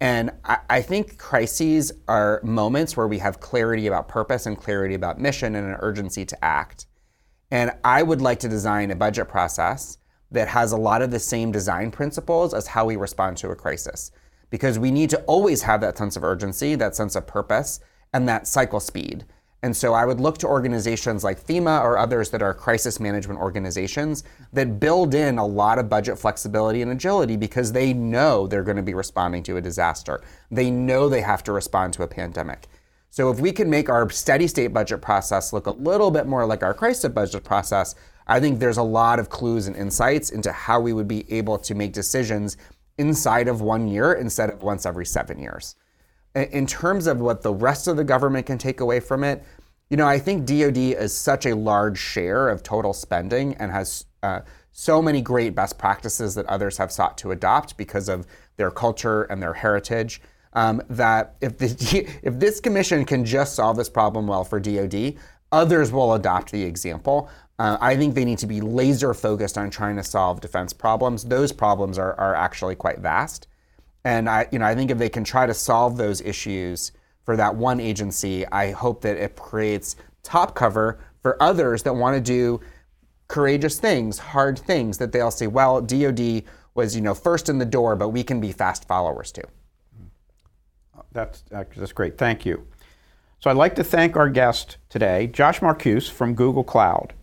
And 0.00 0.30
I, 0.44 0.58
I, 0.70 0.82
think 0.82 1.18
crises 1.18 1.92
are 2.08 2.40
moments 2.42 2.96
where 2.96 3.06
we 3.06 3.18
have 3.18 3.40
clarity 3.40 3.86
about 3.86 4.08
purpose 4.08 4.46
and 4.46 4.56
clarity 4.56 4.94
about 4.94 5.20
mission 5.20 5.54
and 5.54 5.68
an 5.68 5.76
urgency 5.80 6.24
to 6.24 6.44
act. 6.44 6.86
And 7.50 7.72
I 7.84 8.02
would 8.02 8.22
like 8.22 8.38
to 8.40 8.48
design 8.48 8.90
a 8.90 8.96
budget 8.96 9.28
process 9.28 9.98
that 10.30 10.48
has 10.48 10.72
a 10.72 10.76
lot 10.76 11.02
of 11.02 11.10
the 11.10 11.18
same 11.18 11.52
design 11.52 11.90
principles 11.90 12.54
as 12.54 12.68
how 12.68 12.86
we 12.86 12.96
respond 12.96 13.36
to 13.38 13.50
a 13.50 13.56
crisis. 13.56 14.10
Because 14.48 14.78
we 14.78 14.90
need 14.90 15.10
to 15.10 15.20
always 15.22 15.62
have 15.62 15.80
that 15.82 15.98
sense 15.98 16.16
of 16.16 16.24
urgency, 16.24 16.74
that 16.76 16.96
sense 16.96 17.14
of 17.14 17.26
purpose, 17.26 17.80
and 18.12 18.28
that 18.28 18.46
cycle 18.46 18.80
speed. 18.80 19.26
And 19.62 19.76
so 19.76 19.92
I 19.92 20.06
would 20.06 20.20
look 20.20 20.38
to 20.38 20.46
organizations 20.46 21.22
like 21.22 21.44
FEMA 21.44 21.82
or 21.82 21.98
others 21.98 22.30
that 22.30 22.40
are 22.40 22.54
crisis 22.54 22.98
management 22.98 23.38
organizations 23.38 24.24
that 24.54 24.80
build 24.80 25.14
in 25.14 25.36
a 25.36 25.46
lot 25.46 25.78
of 25.78 25.90
budget 25.90 26.18
flexibility 26.18 26.80
and 26.80 26.90
agility 26.90 27.36
because 27.36 27.72
they 27.72 27.92
know 27.92 28.46
they're 28.46 28.62
going 28.62 28.78
to 28.78 28.82
be 28.82 28.94
responding 28.94 29.42
to 29.42 29.58
a 29.58 29.60
disaster. 29.60 30.22
They 30.50 30.70
know 30.70 31.08
they 31.08 31.20
have 31.20 31.44
to 31.44 31.52
respond 31.52 31.92
to 31.94 32.04
a 32.04 32.08
pandemic. 32.08 32.68
So 33.10 33.30
if 33.30 33.38
we 33.38 33.52
can 33.52 33.68
make 33.68 33.90
our 33.90 34.08
steady 34.08 34.46
state 34.46 34.68
budget 34.68 35.02
process 35.02 35.52
look 35.52 35.66
a 35.66 35.72
little 35.72 36.10
bit 36.10 36.26
more 36.26 36.46
like 36.46 36.62
our 36.62 36.72
crisis 36.72 37.10
budget 37.10 37.44
process, 37.44 37.94
I 38.26 38.40
think 38.40 38.60
there's 38.60 38.78
a 38.78 38.82
lot 38.82 39.18
of 39.18 39.28
clues 39.28 39.66
and 39.66 39.76
insights 39.76 40.30
into 40.30 40.52
how 40.52 40.80
we 40.80 40.92
would 40.92 41.08
be 41.08 41.30
able 41.30 41.58
to 41.58 41.74
make 41.74 41.92
decisions 41.92 42.56
inside 42.96 43.48
of 43.48 43.60
one 43.60 43.88
year 43.88 44.14
instead 44.14 44.48
of 44.48 44.62
once 44.62 44.86
every 44.86 45.06
seven 45.06 45.38
years 45.38 45.74
in 46.34 46.66
terms 46.66 47.06
of 47.06 47.20
what 47.20 47.42
the 47.42 47.52
rest 47.52 47.88
of 47.88 47.96
the 47.96 48.04
government 48.04 48.46
can 48.46 48.58
take 48.58 48.80
away 48.80 49.00
from 49.00 49.24
it, 49.24 49.42
you 49.88 49.96
know, 49.96 50.06
I 50.06 50.18
think 50.18 50.46
DoD 50.46 50.76
is 50.76 51.16
such 51.16 51.46
a 51.46 51.54
large 51.54 51.98
share 51.98 52.48
of 52.48 52.62
total 52.62 52.92
spending 52.92 53.54
and 53.54 53.72
has 53.72 54.06
uh, 54.22 54.40
so 54.70 55.02
many 55.02 55.20
great 55.20 55.54
best 55.54 55.78
practices 55.78 56.36
that 56.36 56.46
others 56.46 56.78
have 56.78 56.92
sought 56.92 57.18
to 57.18 57.32
adopt 57.32 57.76
because 57.76 58.08
of 58.08 58.26
their 58.56 58.70
culture 58.70 59.24
and 59.24 59.42
their 59.42 59.54
heritage. 59.54 60.20
Um, 60.52 60.82
that 60.88 61.36
if 61.40 61.58
the, 61.58 62.08
if 62.22 62.38
this 62.38 62.60
commission 62.60 63.04
can 63.04 63.24
just 63.24 63.54
solve 63.54 63.76
this 63.76 63.88
problem 63.88 64.26
well 64.26 64.44
for 64.44 64.60
DoD, 64.60 65.14
others 65.50 65.90
will 65.90 66.14
adopt 66.14 66.52
the 66.52 66.62
example. 66.62 67.28
Uh, 67.58 67.76
I 67.80 67.96
think 67.96 68.14
they 68.14 68.24
need 68.24 68.38
to 68.38 68.46
be 68.46 68.60
laser 68.60 69.12
focused 69.12 69.58
on 69.58 69.70
trying 69.70 69.96
to 69.96 70.04
solve 70.04 70.40
defense 70.40 70.72
problems. 70.72 71.24
Those 71.24 71.52
problems 71.52 71.98
are, 71.98 72.14
are 72.14 72.34
actually 72.34 72.74
quite 72.74 73.00
vast. 73.00 73.48
And 74.04 74.28
I, 74.28 74.46
you 74.50 74.58
know, 74.58 74.64
I 74.64 74.74
think 74.74 74.90
if 74.90 74.98
they 74.98 75.08
can 75.08 75.24
try 75.24 75.46
to 75.46 75.54
solve 75.54 75.96
those 75.96 76.20
issues 76.20 76.92
for 77.24 77.36
that 77.36 77.54
one 77.54 77.80
agency, 77.80 78.46
I 78.46 78.72
hope 78.72 79.02
that 79.02 79.16
it 79.16 79.36
creates 79.36 79.96
top 80.22 80.54
cover 80.54 81.00
for 81.22 81.42
others 81.42 81.82
that 81.82 81.94
want 81.94 82.16
to 82.16 82.20
do 82.20 82.60
courageous 83.28 83.78
things, 83.78 84.18
hard 84.18 84.58
things 84.58 84.98
that 84.98 85.12
they'll 85.12 85.30
say, 85.30 85.46
well, 85.46 85.80
DoD 85.80 86.44
was, 86.74 86.96
you 86.96 87.02
know, 87.02 87.14
first 87.14 87.48
in 87.48 87.58
the 87.58 87.64
door, 87.66 87.94
but 87.94 88.08
we 88.08 88.22
can 88.22 88.40
be 88.40 88.52
fast 88.52 88.88
followers 88.88 89.32
too. 89.32 89.42
Mm-hmm. 89.42 91.00
That's, 91.12 91.44
that's 91.50 91.92
great. 91.92 92.16
Thank 92.16 92.46
you. 92.46 92.66
So 93.38 93.50
I'd 93.50 93.56
like 93.56 93.74
to 93.76 93.84
thank 93.84 94.16
our 94.16 94.28
guest 94.28 94.78
today, 94.88 95.26
Josh 95.26 95.60
Marcuse 95.60 96.10
from 96.10 96.34
Google 96.34 96.64
Cloud 96.64 97.14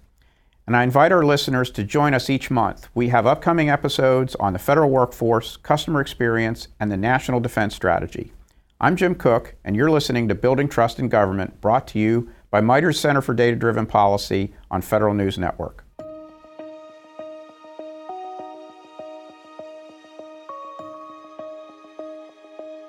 and 0.68 0.76
I 0.76 0.84
invite 0.84 1.14
our 1.14 1.24
listeners 1.24 1.72
to 1.72 1.84
join 1.86 2.14
us 2.14 2.30
each 2.30 2.52
month. 2.52 2.90
We 2.94 3.08
have 3.08 3.26
upcoming 3.26 3.70
episodes 3.70 4.36
on 4.36 4.52
the 4.52 4.60
federal 4.60 4.90
workforce, 4.90 5.56
customer 5.56 6.02
experience, 6.02 6.68
and 6.78 6.92
the 6.92 6.98
national 6.98 7.40
defense 7.40 7.74
strategy. 7.74 8.34
I'm 8.82 8.98
Jim 8.98 9.16
Cook, 9.16 9.56
and 9.64 9.78
you're 9.78 9.90
listening 9.90 10.28
to 10.28 10.36
Building 10.36 10.68
Trust 10.68 11.00
in 11.00 11.08
Government, 11.08 11.62
brought 11.62 11.88
to 11.88 12.00
you 12.00 12.30
by 12.52 12.60
MITRE's 12.60 13.00
Center 13.00 13.22
for 13.22 13.34
Data 13.34 13.56
Driven 13.56 13.86
Policy 13.86 14.54
on 14.70 14.82
Federal 14.82 15.14
News 15.14 15.38
Network. 15.38 15.87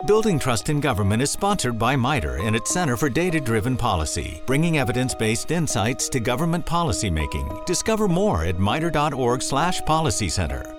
Building 0.09 0.39
Trust 0.39 0.71
in 0.71 0.81
Government 0.81 1.21
is 1.21 1.31
sponsored 1.31 1.79
by 1.79 1.95
MITRE 1.95 2.37
and 2.37 2.57
its 2.57 2.73
Center 2.73 2.97
for 2.97 3.11
Data 3.11 3.39
Driven 3.39 3.77
Policy, 3.77 4.43
bringing 4.47 4.79
evidence 4.79 5.15
based 5.15 5.51
insights 5.51 6.09
to 6.09 6.19
government 6.19 6.65
policymaking. 6.65 7.67
Discover 7.67 8.09
more 8.09 8.47
at 8.47 8.59
mitre.org/policy 8.59 10.31
center. 10.31 10.78